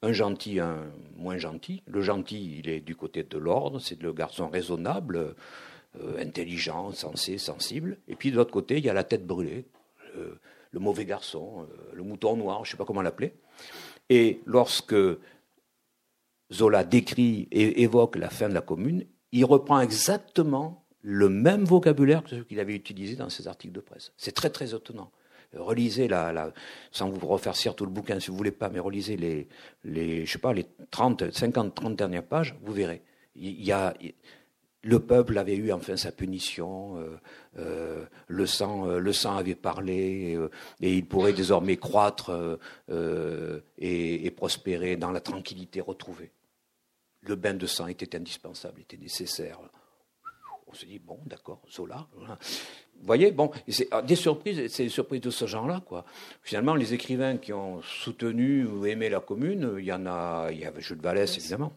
[0.00, 0.78] un gentil, un
[1.14, 1.82] moins gentil.
[1.86, 5.34] Le gentil, il est du côté de l'ordre, c'est le garçon raisonnable,
[6.00, 7.98] euh, intelligent, sensé, sensible.
[8.08, 9.66] Et puis de l'autre côté, il y a la tête brûlée,
[10.16, 13.34] euh, le mauvais garçon, le mouton noir, je ne sais pas comment l'appeler.
[14.08, 14.94] Et lorsque
[16.52, 22.22] Zola décrit et évoque la fin de la commune, il reprend exactement le même vocabulaire
[22.22, 24.12] que ce qu'il avait utilisé dans ses articles de presse.
[24.16, 25.10] C'est très très étonnant
[25.54, 26.52] relisez la,
[26.90, 29.48] sans vous refaire cire tout le bouquin si vous voulez pas, mais relisez les,
[29.84, 33.02] les je sais pas, les 30, 50, 30 dernières pages, vous verrez.
[33.34, 33.94] Il y a,
[34.82, 37.18] le peuple avait eu enfin sa punition, euh,
[37.58, 40.38] euh, le, sang, euh, le sang avait parlé,
[40.80, 42.30] et il pourrait désormais croître
[43.78, 46.30] et, prospérer dans la tranquillité retrouvée.
[47.22, 49.58] Le bain de sang était indispensable, était nécessaire.
[50.66, 52.08] On se dit, bon, d'accord, Zola.
[52.16, 53.50] Vous voyez, bon,
[53.90, 56.04] ah, des surprises, c'est des surprises de ce genre-là, quoi.
[56.42, 60.58] Finalement, les écrivains qui ont soutenu ou aimé la commune, il y en a, il
[60.58, 61.72] y avait Jules Vallès, évidemment.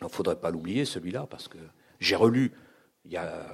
[0.00, 1.58] Il ne faudrait pas l'oublier, celui-là, parce que
[1.98, 2.52] j'ai relu,
[3.04, 3.46] il y a,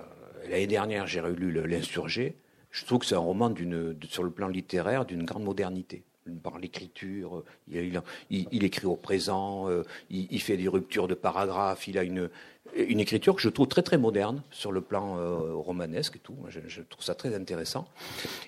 [0.48, 2.36] l'année dernière, j'ai relu L'Insurgé.
[2.70, 6.04] Je trouve que c'est un roman d'une, sur le plan littéraire d'une grande modernité
[6.42, 8.00] par l'écriture, il,
[8.30, 12.30] il, écrit au présent, euh, il, fait des ruptures de paragraphes, il a une,
[12.74, 16.36] écriture que je trouve très très moderne sur le plan euh, romanesque et tout.
[16.48, 17.88] Je, trouve ça très intéressant.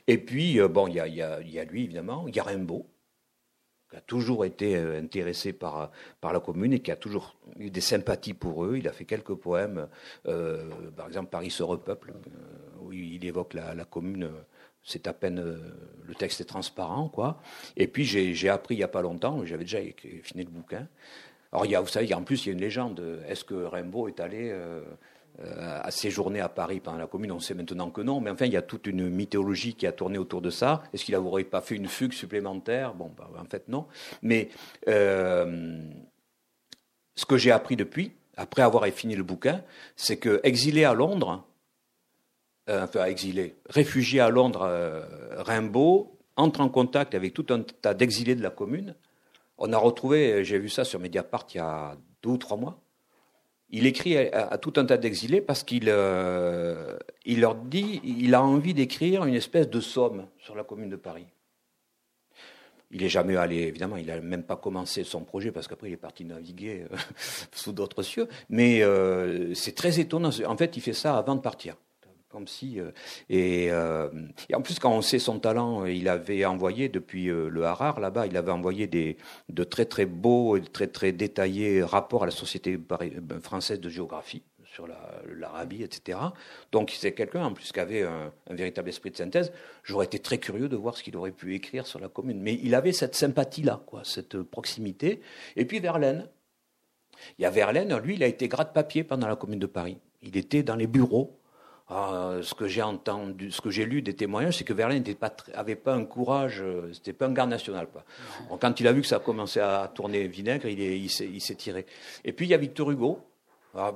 [0.07, 2.87] Et puis, euh, bon, il y a, y, a, lui évidemment, il y a Rimbaud,
[3.91, 5.91] qui a toujours été euh, intéressé par,
[6.23, 8.77] la commune et qui a toujours eu des sympathies pour eux.
[8.77, 9.89] Il a fait quelques poèmes,
[10.25, 12.13] par exemple Paris se repeuple,
[12.81, 14.31] où il évoque la commune.
[14.89, 17.41] C'est à peine le texte est transparent, quoi.
[17.77, 19.81] Et puis j'ai appris il y a pas longtemps, j'avais déjà
[20.23, 20.89] fini le bouquin,
[21.53, 23.23] alors, il y a, vous savez, en plus, il y a une légende.
[23.27, 24.83] Est-ce que Rimbaud est allé euh,
[25.41, 27.33] euh, à séjourner à Paris pendant la Commune?
[27.33, 28.21] On sait maintenant que non.
[28.21, 30.83] Mais enfin, il y a toute une mythologie qui a tourné autour de ça.
[30.93, 32.95] Est-ce qu'il n'aurait pas fait une fugue supplémentaire?
[32.95, 33.87] Bon, bah, en fait, non.
[34.21, 34.51] Mais
[34.89, 35.81] euh,
[37.15, 39.63] ce que j'ai appris depuis, après avoir fini le bouquin,
[39.97, 41.47] c'est que exilé à Londres,
[42.69, 44.69] enfin exilé, réfugié à Londres,
[45.37, 48.95] Rimbaud entre en contact avec tout un tas d'exilés de la Commune
[49.59, 52.81] on a retrouvé, j'ai vu ça sur Mediapart il y a deux ou trois mois.
[53.71, 56.97] Il écrit à, tout un tas d'exilés parce qu'il euh,
[57.27, 60.97] il leur dit, il a envie d'écrire une espèce de somme sur la commune de
[60.97, 61.27] Paris.
[62.91, 65.93] Il n'est jamais allé, évidemment, il n'a même pas commencé son projet parce qu'après il
[65.93, 66.97] est parti naviguer euh,
[67.53, 68.29] sous d'autres cieux.
[68.49, 70.31] Mais euh, c'est très étonnant.
[70.47, 71.77] En fait, il fait ça avant de partir
[72.29, 72.91] comme si euh,
[73.31, 74.11] euh,
[74.49, 78.01] et, en plus quand on sait son talent, il avait envoyé depuis euh, le Harar
[78.01, 79.17] là-bas, il avait envoyé des
[79.49, 82.79] de très très beaux et très très détaillés rapports à la société
[83.43, 84.87] française de géographie sur
[85.35, 86.19] l'Arabie, etc.
[86.71, 89.51] Donc c'est quelqu'un en plus qui avait un, véritable esprit de synthèse.
[89.83, 92.61] J'aurais été très curieux de voir ce qu'il aurait pu écrire sur la commune, mais
[92.63, 95.23] il avait cette sympathie là, quoi, cette proximité.
[95.57, 96.29] Et puis Verlaine.
[97.39, 99.99] Il y a Verlaine, lui, il a été gratte-papier pendant la commune de Paris.
[100.23, 101.38] Il était dans les bureaux
[101.91, 105.15] ah, ce que j'ai entendu, ce que j'ai lu des témoignages, c'est que Verlaine n'avait
[105.15, 107.89] pas, avait pas un courage, euh, c'était pas un garde national.
[107.89, 108.05] Quoi.
[108.61, 111.87] quand il a vu que ça a commencé à tourner vinaigre, il, il s'est tiré.
[112.27, 113.21] Et puis il y a Victor Hugo.
[113.75, 113.95] Ah,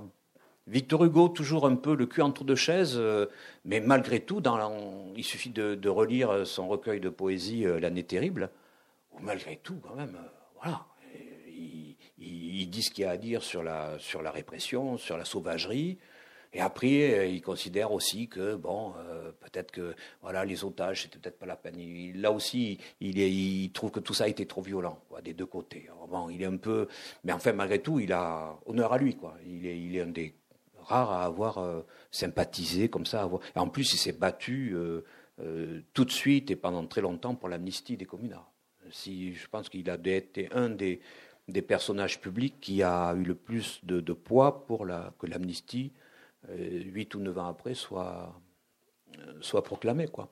[0.68, 3.26] Victor Hugo, toujours un peu le cul entre deux chaises, euh,
[3.66, 8.48] mais malgré tout, dans il suffit de, relire son recueil de poésie euh, L'année terrible,
[9.12, 10.16] où malgré tout, quand même,
[10.62, 10.86] voilà,
[11.46, 15.18] il, il, dit ce qu'il y a à dire sur la, sur la répression, sur
[15.18, 15.98] la sauvagerie,
[16.54, 21.18] et après, euh, il considère aussi que bon, euh, peut-être que voilà, les otages, c'était
[21.18, 21.76] peut-être pas la peine.
[22.20, 25.88] là aussi, il, trouve que tout ça a été trop violent, des deux côtés.
[26.08, 26.88] bon, il est un peu,
[27.24, 29.36] mais enfin, malgré tout, il a honneur à lui, quoi.
[29.46, 30.34] Il est, un des
[30.76, 31.80] rares à avoir euh,
[32.10, 33.30] sympathisé comme ça.
[33.54, 34.76] En plus, il s'est battu
[35.94, 38.52] tout de suite et pendant très longtemps pour l'amnistie des communards.
[38.90, 41.00] Si, je pense qu'il a été un des,
[41.66, 44.86] personnages publics qui a eu le plus de, poids pour
[45.18, 45.92] que l'amnistie
[46.48, 48.32] 8 ou 9 ans après, soit,
[49.40, 50.08] soit proclamé.
[50.08, 50.28] Quoi.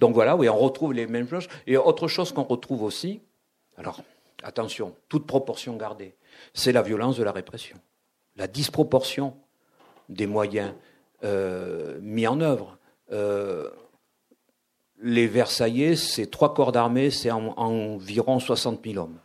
[0.00, 1.48] Donc voilà, oui, on retrouve les mêmes choses.
[1.66, 3.20] Et autre chose qu'on retrouve aussi,
[3.76, 4.00] alors
[4.42, 6.14] attention, toute proportion gardée,
[6.54, 7.76] c'est la violence de la répression,
[8.36, 9.36] la disproportion
[10.08, 10.72] des moyens
[11.24, 12.78] euh, mis en œuvre.
[13.12, 13.70] Euh,
[15.00, 19.18] les Versaillais, c'est trois corps d'armée, c'est environ 60 000 hommes.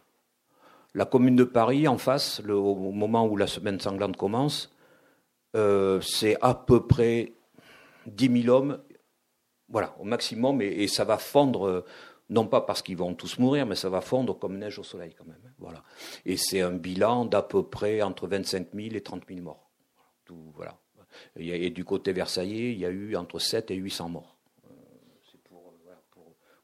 [0.94, 4.72] La commune de Paris, en face, au moment où la semaine sanglante commence,
[6.02, 7.34] c'est à peu près
[8.06, 8.82] 10 000 hommes,
[9.70, 11.86] voilà, au maximum, et, ça va fondre,
[12.30, 15.14] non pas parce qu'ils vont tous mourir, mais ça va fondre comme neige au soleil
[15.18, 15.42] quand même.
[15.46, 15.84] Hein, voilà.
[16.26, 19.70] Et c'est un bilan d'à peu près entre 25 000 et 30 000 morts.
[20.26, 20.78] Tout, voilà.
[21.36, 24.38] Et du côté versaillais, il y a eu entre 7 et 800 morts.
[25.32, 25.74] C'est pour,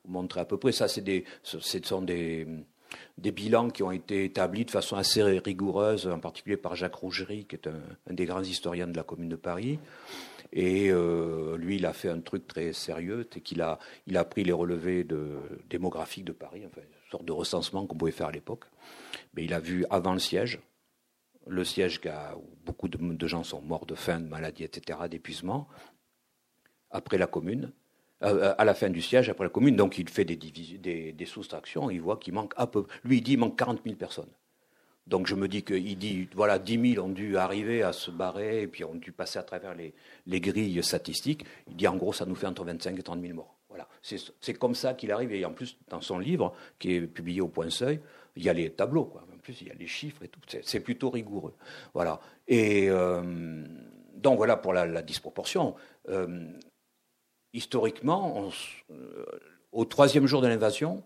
[0.04, 0.72] vous montrer à peu près.
[0.72, 2.48] Ça, c'est des, ce sont des,
[3.18, 7.46] des bilans qui ont été établis de façon assez rigoureuse, en particulier par Jacques Rougerie,
[7.46, 9.80] qui est un, des grands historiens de la Commune de Paris.
[10.52, 14.44] Et euh, lui, il a fait un truc très sérieux, c'est qu'il a, il pris
[14.44, 15.06] les relevés
[15.70, 18.66] démographiques de Paris, enfin, une sorte de recensement qu'on pouvait faire à l'époque.
[19.34, 20.60] Mais il a vu avant le siège,
[21.48, 22.00] le siège
[22.38, 25.68] où beaucoup de, gens sont morts de faim, de maladie, etc., d'épuisement,
[26.92, 27.72] après la commune,
[28.24, 32.02] euh, à la fin du siège, après la commune, donc il fait des, soustractions, il
[32.02, 32.86] voit qu'il manque un peu.
[33.04, 34.30] Lui, il dit qu'il manque 40 000 personnes.
[35.06, 38.62] Donc je me dis qu'il dit, voilà, 10 000 ont dû arriver à se barrer
[38.62, 41.46] et puis ont dû passer à travers les, grilles statistiques.
[41.68, 43.58] Il dit en gros, ça nous fait entre 25 et 30 000 morts.
[43.68, 43.88] Voilà.
[44.02, 45.34] C'est comme ça qu'il arrive.
[45.34, 48.00] Et en plus, dans son livre, qui est publié au Point Seuil,
[48.36, 49.06] il y a les tableaux.
[49.06, 49.26] Quoi.
[49.34, 50.40] En plus, il y a les chiffres et tout.
[50.62, 51.56] C'est plutôt rigoureux.
[51.94, 52.22] Voilà.
[52.48, 53.66] Et euh,
[54.16, 55.76] donc voilà pour la, disproportion.
[56.10, 56.48] Euh,
[57.54, 58.50] historiquement,
[58.92, 59.26] euh,
[59.72, 61.04] au troisième jour de l'invasion,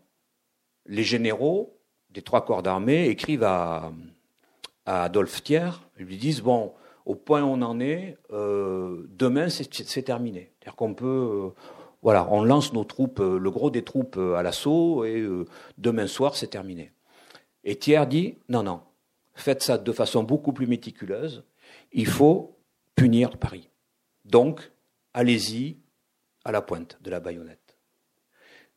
[0.86, 1.78] les généraux
[2.10, 3.92] des trois corps d'armée écrivent à,
[4.86, 6.74] Adolphe Thiers, ils lui disent bon,
[7.06, 10.54] au point où on en est, euh, demain c'est terminé.
[10.60, 11.50] C'est-à-dire qu'on peut, euh,
[12.02, 15.28] voilà, on lance nos troupes, le gros des troupes à l'assaut et
[15.78, 16.94] demain soir c'est terminé.
[17.66, 18.80] Et Thiers dit non, non,
[19.36, 21.44] faites ça de façon beaucoup plus méticuleuse.
[21.92, 22.58] Il faut
[22.96, 23.70] punir Paris.
[24.24, 24.72] Donc,
[25.14, 25.78] allez-y,
[26.48, 27.78] à la pointe de la baïonnette.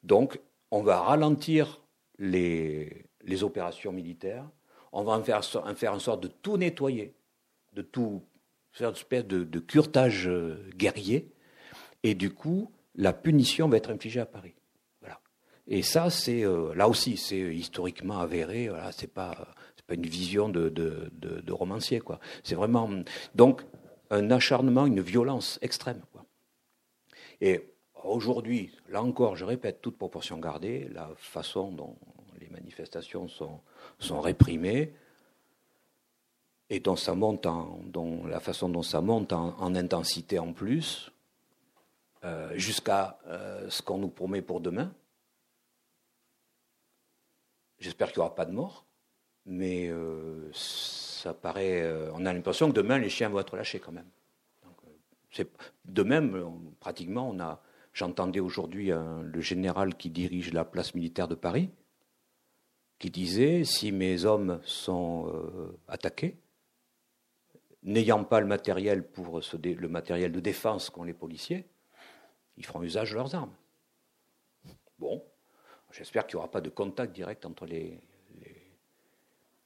[0.02, 0.40] Donc,
[0.72, 1.80] on va ralentir
[2.18, 3.06] les,
[3.42, 4.44] opérations militaires,
[4.92, 7.14] on va en faire, en sorte de tout nettoyer,
[7.72, 8.24] de tout
[8.72, 11.32] faire une espèce de, de curtage euh, guerrier,
[12.02, 14.54] et du coup, la punition va être infligée à Paris.
[15.00, 15.20] Voilà.
[15.68, 18.68] Et ça, c'est euh, là aussi, c'est historiquement avéré.
[18.68, 19.54] Voilà, c'est pas,
[19.86, 22.02] pas une vision de, de, romancier.
[22.42, 22.90] C'est vraiment
[23.36, 23.62] donc
[24.10, 26.00] un acharnement, une violence extrême.
[27.40, 27.72] Et
[28.04, 31.96] aujourd'hui, là encore, je répète, toute proportion gardée, la façon dont
[32.40, 33.60] les manifestations sont,
[33.98, 34.92] sont réprimées
[36.68, 41.10] et dont ça monte en, dont, la façon dont ça monte en, intensité en plus,
[42.24, 44.92] euh, jusqu'à euh, ce qu'on nous promet pour demain.
[47.78, 48.84] J'espère qu'il n'y aura pas de mort,
[49.46, 51.90] mais euh, ça paraît.
[52.14, 54.08] on a l'impression que demain les chiens vont être lâchés quand même
[55.84, 57.62] de même, pratiquement, on a,
[57.92, 61.70] j'entendais aujourd'hui le général qui dirige la place militaire de Paris,
[62.98, 66.38] qui disait si mes hommes sont euh, attaqués,
[67.82, 71.66] n'ayant pas le matériel pour le matériel de défense qu'ont les policiers,
[72.58, 73.54] ils feront usage de leurs armes.
[74.98, 75.24] Bon,
[75.92, 77.98] j'espère qu'il n'y aura pas de contact direct entre les,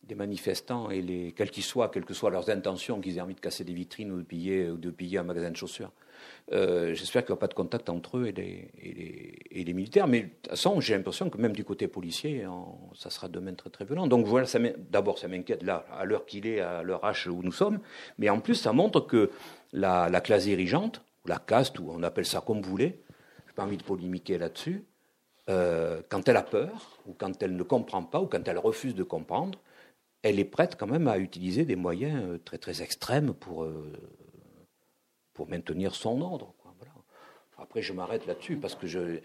[0.06, 3.34] des manifestants et les, quels qu'ils soient, quelles que soient leurs intentions, qu'ils aient envie
[3.34, 5.92] de casser des vitrines ou de piller, ou de piller un magasin de chaussures.
[6.52, 10.06] Euh, j'espère qu'il n'y aura pas de contact entre eux et les, militaires.
[10.06, 12.46] Mais de toute façon, j'ai l'impression que même du côté policier,
[12.94, 14.06] ça sera demain très très violent.
[14.06, 14.46] Donc voilà,
[14.90, 17.80] d'abord, ça m'inquiète là, à l'heure qu'il est, à l'heure H où nous sommes.
[18.18, 19.30] Mais en plus, ça montre que
[19.72, 23.00] la, classe dirigeante, la caste, ou on appelle ça comme vous voulez,
[23.46, 24.84] je n'ai pas envie de polémiquer là-dessus,
[25.50, 28.94] euh, quand elle a peur, ou quand elle ne comprend pas, ou quand elle refuse
[28.94, 29.58] de comprendre,
[30.24, 33.92] elle est prête quand même à utiliser des moyens euh, très très extrêmes pour, euh,
[35.34, 36.54] pour maintenir son ordre.
[37.56, 39.20] Après, je m'arrête là-dessus parce que je,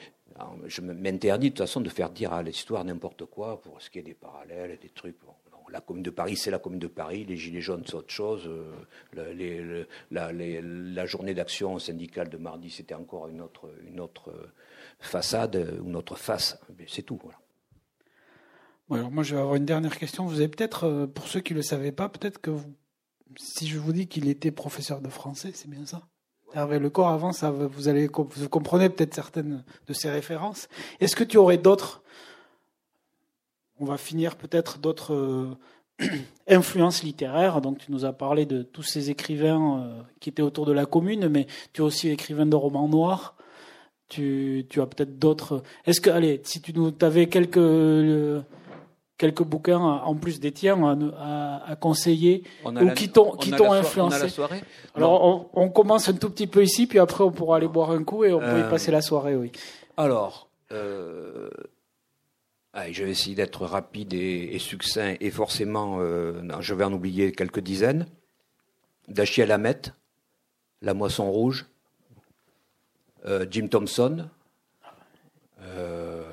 [0.81, 4.03] m'interdis de toute façon de faire dire à l'histoire n'importe quoi pour ce qui est
[4.03, 5.15] des parallèles et des trucs.
[5.71, 7.25] la Commune de Paris, c'est la Commune de Paris.
[7.25, 8.47] Les Gilets jaunes, c'est autre chose.
[8.47, 14.31] Euh, la, la, journée d'action syndicale de mardi, c'était encore une autre, une autre
[14.99, 16.59] façade, une autre face.
[16.87, 17.19] C'est tout.
[17.21, 17.39] Voilà
[18.95, 20.25] alors moi, je vais avoir une dernière question.
[20.25, 22.73] Vous avez peut-être, euh, pour ceux qui ne le savaient pas, peut-être que vous,
[23.37, 26.01] si je vous dis qu'il était professeur de français, c'est bien ça?
[26.53, 30.67] Hervé Lecor, avant, ça, vous, allez, vous comprenez peut-être certaines de ses références.
[30.99, 32.01] Est-ce que tu aurais d'autres,
[33.79, 35.57] on va finir peut-être d'autres euh,
[36.47, 37.61] influences littéraires?
[37.61, 40.87] Donc tu nous as parlé de tous ces écrivains euh, qui étaient autour de la
[40.87, 43.35] commune, mais tu es aussi écrivain de romans noirs.
[44.07, 45.61] Tu, tu as peut-être d'autres.
[45.85, 47.59] Est-ce que, allez, si tu nous avais quelques
[49.19, 54.41] quelques bouquins en plus des tiens à, conseiller ou qui t'ont qui t'ont influencé.
[54.95, 58.03] Alors on, commence un tout petit peu ici, puis après on pourra aller boire un
[58.03, 59.51] coup et on peut y euh, passer la soirée, oui.
[59.97, 61.49] Alors, euh,
[62.91, 67.59] je vais essayer d'être rapide et, succinct et forcément, euh, je vais en oublier quelques
[67.59, 68.07] dizaines.
[69.07, 69.81] Dachiel Hamet,
[70.81, 71.65] La Moisson Rouge,
[73.25, 74.29] euh, Jim Thompson,
[75.61, 76.23] euh,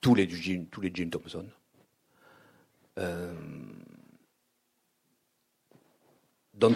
[0.00, 1.46] tous, les, Jim, tous les Jim Thompson.
[2.98, 3.32] Euh,
[6.54, 6.74] Don,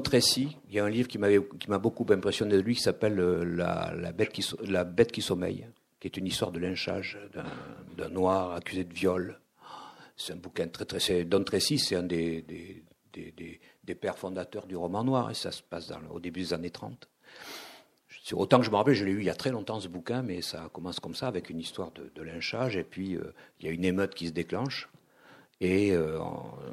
[0.00, 3.94] Tracy, il y a un livre qui m'a beaucoup impressionné de lui qui s'appelle la,
[3.96, 5.66] la, bête qui, sommeille,
[5.98, 7.18] qui est une histoire de lynchage
[7.96, 9.40] d'un noir accusé de viol.
[10.16, 11.24] C'est un bouquin très très.
[11.24, 12.44] Don Tracy, c'est un des,
[13.98, 17.08] pères fondateurs du roman noir, et ça se passe au début des années 30.
[18.32, 20.22] Autant que je me rappelle, je l'ai eu il y a très longtemps ce bouquin,
[20.22, 23.68] mais ça commence comme ça, avec une histoire de, lynchage, et puis euh, il y
[23.68, 24.88] a une émeute qui se déclenche,
[25.60, 26.18] et euh,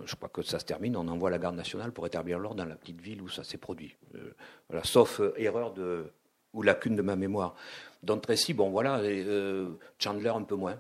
[0.06, 2.66] je crois que ça se termine, on envoie la garde nationale pour établir l'ordre dans
[2.66, 3.96] la petite ville où ça s'est produit.
[4.16, 4.34] Euh,
[4.70, 6.12] voilà, sauf erreur de,
[6.54, 7.56] ou lacune de ma mémoire.
[8.04, 9.02] Don Tracy, bon voilà,
[10.00, 10.80] Chandler un peu moins.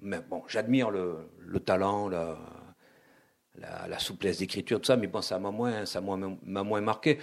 [0.00, 2.36] Mais bon, j'admire le, le, talent, la,
[3.58, 7.18] la, souplesse d'écriture, tout ça, mais bon, ça m'a moins, ça m'a moins marqué.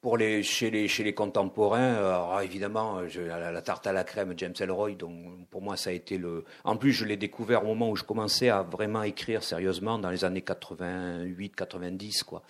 [0.00, 4.54] Pour les, chez, les, chez les contemporains, alors évidemment, la, tarte à la crème, James
[4.60, 6.44] Ellroy, donc pour moi, ça a été le.
[6.64, 10.10] En plus, je l'ai découvert au moment où je commençais à vraiment écrire sérieusement, dans
[10.10, 12.42] les années 88, 90, quoi,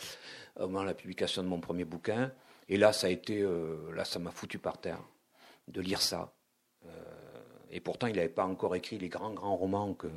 [0.58, 2.30] au moment de la publication de mon premier bouquin.
[2.68, 5.00] Et là, ça a été, euh, là, ça m'a foutu par terre
[5.68, 6.32] de lire ça.
[6.84, 6.88] Euh,
[7.70, 10.08] et pourtant, il n'avait pas encore écrit les grands, grands romans que,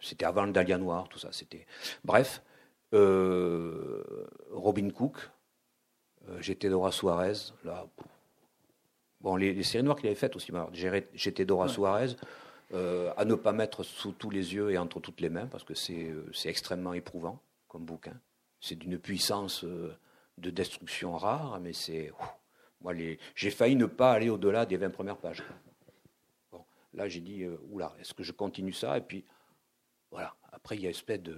[0.00, 1.28] c'était avant le Dahlia Noir, tout ça.
[1.32, 1.66] C'était
[2.04, 2.42] Bref,
[2.94, 4.02] euh,
[4.52, 5.35] Robin Cook, euh,
[6.40, 7.86] j'étais Dora Suarez, là.
[9.20, 10.52] Bon, les, séries noires qu'il avait faites aussi,
[11.14, 12.14] j'étais Dora Suarez,
[12.74, 15.64] euh, à ne pas mettre sous tous les yeux et entre toutes les mains, parce
[15.64, 16.14] que c'est
[16.44, 18.14] extrêmement éprouvant comme bouquin.
[18.60, 22.12] C'est d'une puissance de destruction rare, mais c'est.
[22.82, 22.92] Moi,
[23.34, 25.42] j'ai failli ne pas aller au-delà des 20 premières pages.
[26.52, 26.64] Bon,
[26.94, 28.98] là, j'ai dit, oula, est-ce que je continue ça?
[28.98, 29.24] Et puis,
[30.10, 30.34] voilà.
[30.52, 31.36] Après, il y a une espèce de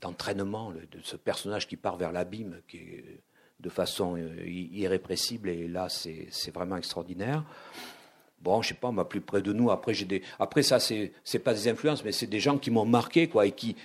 [0.00, 3.20] d'entraînement de ce personnage qui part vers l'abîme, qui est
[3.60, 7.44] de façon euh, irrépressible, et là, c'est vraiment extraordinaire.
[8.40, 9.70] Bon, je sais pas, moi, plus près de nous.
[9.70, 10.22] Après, j'ai des.
[10.38, 13.52] Après, ça, c'est pas des influences, mais c'est des gens qui m'ont marqué, quoi, et
[13.52, 13.76] qui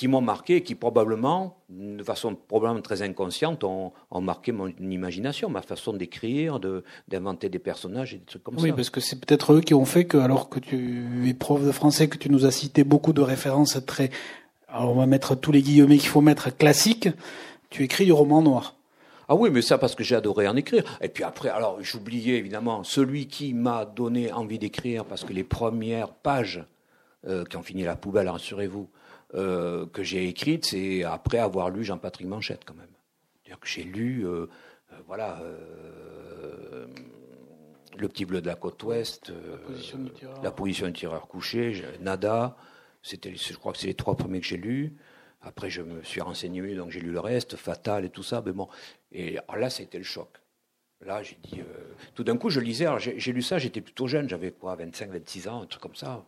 [0.00, 3.92] qui m'ont marqué et qui probablement, de façon probablement très inconsciente, ont,
[4.22, 6.58] marqué mon imagination, ma façon d'écrire,
[7.06, 8.64] d'inventer des personnages et des trucs comme ça.
[8.64, 11.62] Oui, parce que c'est peut-être eux qui ont fait que, alors que tu es prof
[11.62, 14.08] de français, que tu nous as cité beaucoup de références très,
[14.72, 17.08] alors on va mettre tous les guillemets qu'il faut mettre classiques,
[17.70, 18.74] tu écris du roman noir.
[19.28, 20.82] Ah oui, mais ça parce que j'ai adoré en écrire.
[21.00, 25.44] Et puis après, alors j'oubliais évidemment celui qui m'a donné envie d'écrire, parce que les
[25.44, 26.64] premières pages
[27.26, 28.88] euh, qui ont fini la poubelle, rassurez-vous,
[29.34, 32.88] euh, que j'ai écrite, c'est après avoir lu Jean-Patrick Manchette quand même.
[33.34, 34.46] C'est-à-dire que j'ai lu, euh,
[34.92, 35.40] euh, voilà,
[37.96, 39.32] Le Petit Bleu de la Côte Ouest,
[40.42, 42.56] La position du tireur, couché, Nada,
[43.02, 44.96] c'était, je crois que c'est les trois premiers que j'ai lus.
[45.42, 48.42] Après, je me suis renseigné, donc j'ai lu le reste, Fatal et tout ça.
[48.44, 48.68] Mais bon,
[49.12, 50.28] et là, c'était le choc.
[51.00, 51.62] Là, j'ai dit,
[52.14, 52.84] tout d'un coup, je lisais.
[52.84, 55.94] Alors, j'ai, lu ça, j'étais plutôt jeune, j'avais quoi, 25, 26 ans, un truc comme
[55.94, 56.26] ça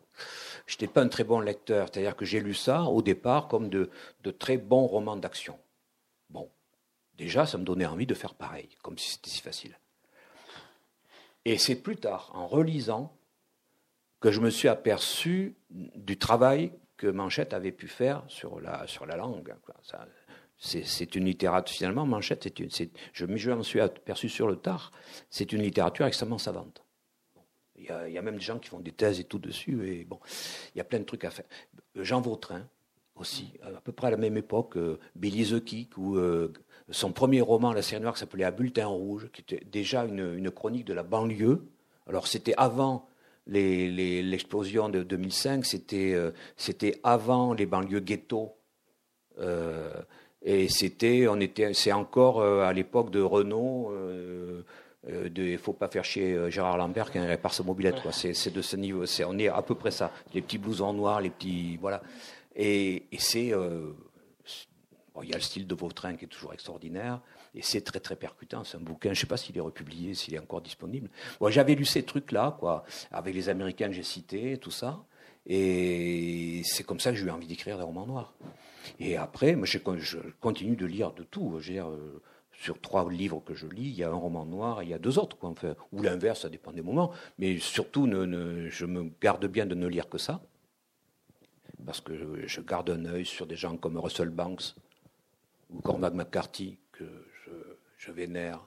[0.67, 1.89] je n'étais pas un très bon lecteur.
[1.89, 3.91] C'est-à-dire que j'ai lu ça au départ comme de,
[4.39, 5.59] très bons romans d'action.
[6.31, 6.51] Bon,
[7.15, 9.79] déjà, ça me donnait envie de faire pareil, comme si c'était si facile.
[11.45, 13.13] Et c'est plus tard, en relisant,
[14.23, 19.05] que je me suis aperçu du travail que Manchette avait pu faire sur la, sur
[19.05, 19.53] la langue.
[20.57, 24.93] C'est une littérature, finalement, Manchette, je, je m'en suis aperçu sur le tard,
[25.29, 26.85] c'est une littérature extrêmement savante.
[27.77, 29.89] Il y, a, même des gens qui font des thèses et tout dessus.
[29.89, 30.21] Et bon,
[30.73, 31.47] il y a plein de trucs à faire.
[31.97, 32.69] Jean Vautrin,
[33.17, 36.53] aussi, à peu près à la même époque, euh, Billy the Kick, ou euh,
[36.91, 40.85] son premier roman, La série noire, s'appelait À bulletin rouge, qui était déjà une, chronique
[40.85, 41.67] de la banlieue.
[42.07, 43.09] Alors, c'était avant
[43.47, 46.31] l'explosion de 2005, c'était euh,
[47.03, 48.55] avant les banlieues ghetto.
[50.43, 53.93] et c'était, on était, c'est encore à l'époque de Renault
[55.09, 57.97] il euh, ne faut pas faire chier euh, Gérard Lambert qui répare sa mobilette.
[58.13, 59.05] C'est, de ce niveau.
[59.07, 60.13] C'est, on est à peu près ça.
[60.33, 61.77] Les petits blousons noirs, les petits.
[61.81, 62.03] Voilà.
[62.55, 63.53] Et, c'est.
[63.53, 63.93] Euh,
[65.23, 67.21] il y a le style de Vautrin qui est toujours extraordinaire.
[67.55, 68.65] Et c'est très, très percutant.
[68.65, 69.11] C'est un bouquin.
[69.11, 71.11] Je ne sais pas s'il est republié, s'il est encore disponible.
[71.49, 72.59] j'avais lu ces trucs-là,
[73.11, 75.05] avec les Américains que j'ai cités, tout ça.
[75.47, 78.33] Et c'est comme ça que j'ai eu envie d'écrire des romans noirs.
[78.99, 79.79] Et après, je,
[80.41, 81.61] continue de lire de tout.
[81.61, 81.89] Dire,
[82.53, 84.95] sur trois livres que je lis, il y a un roman noir et il y
[84.95, 85.37] a deux autres,
[85.93, 87.11] ou l'inverse, ça dépend des moments.
[87.39, 90.43] Mais surtout, je me garde bien de ne lire que ça,
[91.85, 94.75] parce que je, garde un œil sur des gens comme Russell Banks
[95.73, 97.05] ou Cormac McCarthy, que
[97.97, 98.67] je, vénère.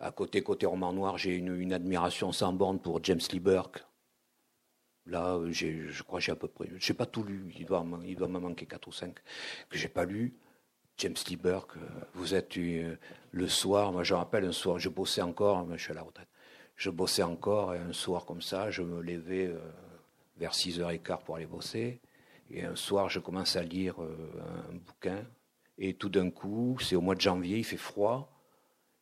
[0.00, 3.84] À côté, côté roman noir, j'ai une, admiration sans borne pour James Lee Burke.
[5.06, 7.84] Là, je crois que j'ai à peu près, je n'ai pas tout lu, il doit,
[8.04, 9.16] il doit me manquer quatre ou cinq
[9.68, 10.34] que j'ai pas lu.
[10.98, 11.76] James Lee Burke,
[12.14, 15.94] vous êtes le soir, moi je rappelle un soir, je bossais encore, je suis à
[15.94, 16.28] la retraite,
[16.76, 19.52] je bossais encore et un soir comme ça, je me levais
[20.36, 22.00] vers 6h15 pour aller bosser.
[22.50, 25.24] Et un soir, je commence à lire un bouquin.
[25.80, 28.30] Et tout d'un coup, c'est au mois de janvier, il fait froid.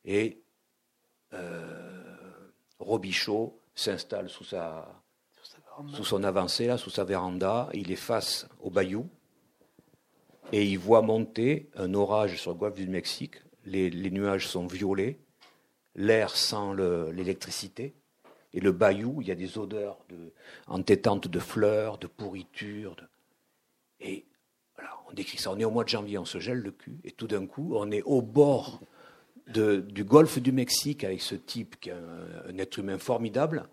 [0.04, 0.40] Et
[1.34, 5.02] euh, Robichaud s'installe sous, sa,
[5.92, 7.68] sous son avancée, là, sous sa véranda.
[7.74, 9.10] Il est face au bayou
[10.52, 13.36] et il voit monter un orage sur le golfe du Mexique.
[13.64, 15.18] Les, nuages sont violets,
[15.96, 16.74] l'air sent
[17.12, 17.94] l'électricité.
[18.54, 20.32] Et le bayou, il y a des odeurs de,
[20.68, 22.96] entêtantes de fleurs, de pourriture.
[24.00, 24.37] Et voilà,
[25.08, 25.50] on décrit ça.
[25.50, 27.72] On est au mois de janvier, on se gèle le cul, et tout d'un coup,
[27.74, 28.80] on est au bord
[29.48, 33.66] du golfe du Mexique avec ce type qui est un, être humain formidable.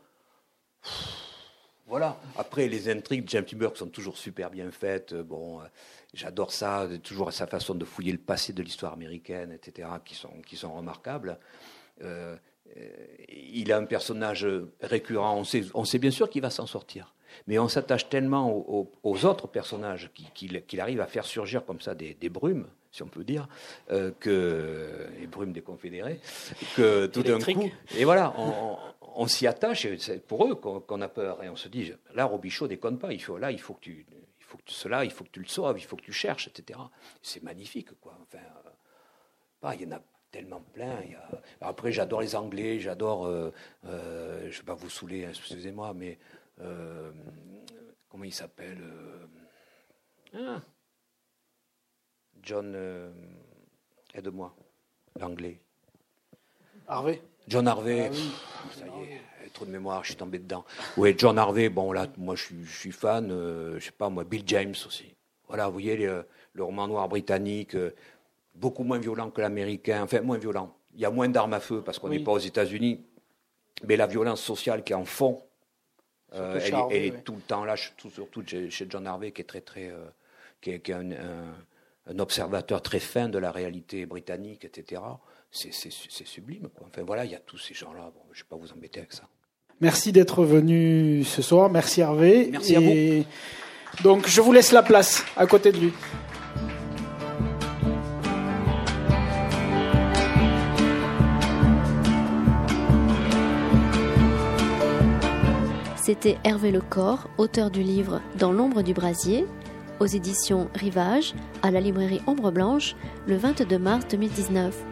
[1.88, 2.20] Voilà.
[2.38, 5.14] Après, les intrigues de James Burke sont toujours super bien faites.
[5.14, 5.66] Bon, euh,
[6.14, 10.42] j'adore ça, toujours sa façon de fouiller le passé de l'histoire américaine, etc., qui sont,
[10.48, 11.38] qui sont remarquables.
[12.02, 12.36] Euh,
[12.78, 12.90] euh,
[13.30, 14.48] il a un personnage
[14.82, 15.38] récurrent.
[15.38, 17.15] On sait, on sait bien sûr qu'il va s'en sortir.
[17.48, 18.52] Mais on s'attache tellement
[19.04, 23.08] aux, autres personnages qu'il arrive à faire surgir comme ça des, des brumes si on
[23.08, 23.50] peut dire,
[23.92, 26.22] euh, que les brumes des confédérés,
[26.78, 28.34] que tout d'un coup, et voilà,
[29.16, 32.24] on, s'y attache, et c'est pour eux qu'on a peur, et on se dit, là,
[32.24, 34.06] Robichaud déconne pas, il faut, là, il faut que tu,
[34.40, 36.48] il faut que cela, il faut que tu le sauves, il faut que tu cherches,
[36.48, 36.80] etc.
[37.22, 38.18] C'est magnifique, quoi.
[38.22, 38.44] Enfin,
[39.66, 41.00] euh, il y en a tellement plein.
[41.62, 43.52] après, j'adore les Anglais, j'adore, euh,
[43.86, 46.18] euh, je ne vais pas vous saouler, hein, excusez-moi, mais
[46.58, 48.82] comment il s'appelle
[50.38, 50.60] ah,
[52.44, 53.10] John, euh,
[54.14, 54.54] aide-moi,
[55.20, 55.62] l'anglais.
[56.88, 59.14] Harvey John Harvey, ah ça y
[59.46, 60.66] est, trop de mémoire, je suis tombé dedans.
[60.98, 64.44] Oui, John Harvey, bon là, moi je suis, fan, euh, je sais pas moi, Bill
[64.46, 65.16] James aussi.
[65.48, 66.26] Voilà, vous voyez le,
[66.60, 67.96] roman noir britannique, euh,
[68.56, 70.76] beaucoup moins violent que l'américain, enfin moins violent.
[70.96, 73.06] Il y a moins d'armes à feu parce qu'on n'est pas aux États-Unis,
[73.88, 75.42] mais la violence sociale qui est en fond,
[76.36, 79.92] elle, est tout le temps là, surtout chez John Harvey, qui est très très,
[80.62, 81.12] qui est, un
[82.08, 85.02] un observateur très fin de la réalité britannique, etc.
[85.52, 85.72] C'est
[86.26, 86.68] sublime.
[86.76, 86.88] Quoi.
[86.88, 88.12] Enfin voilà, il y a tous ces gens-là.
[88.14, 89.24] Bon, je ne vais pas vous embêter avec ça.
[89.82, 91.70] Merci d'être venu ce soir.
[91.70, 92.50] Merci Hervé.
[92.52, 93.26] Merci à vous.
[94.04, 95.94] Donc je vous laisse la place à côté de lui.
[106.06, 109.48] C'était Hervé Lecor, auteur du livre Dans l'ombre du brasier,
[110.00, 111.34] aux éditions Rivage,
[111.64, 112.96] à la librairie Ombre Blanche,
[113.26, 114.86] le 22 mars 2019.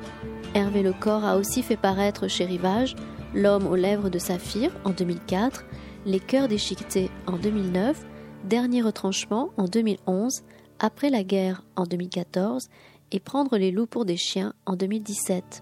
[0.56, 2.96] Hervé Lecor a aussi fait paraître chez Rivage
[3.36, 5.66] L'homme aux lèvres de saphir en 2004,
[6.08, 8.04] Les cœurs déchiquetés en 2009,
[8.46, 10.42] Dernier retranchement en 2011,
[10.80, 12.70] Après la guerre en 2014
[13.12, 15.62] et Prendre les loups pour des chiens en 2017.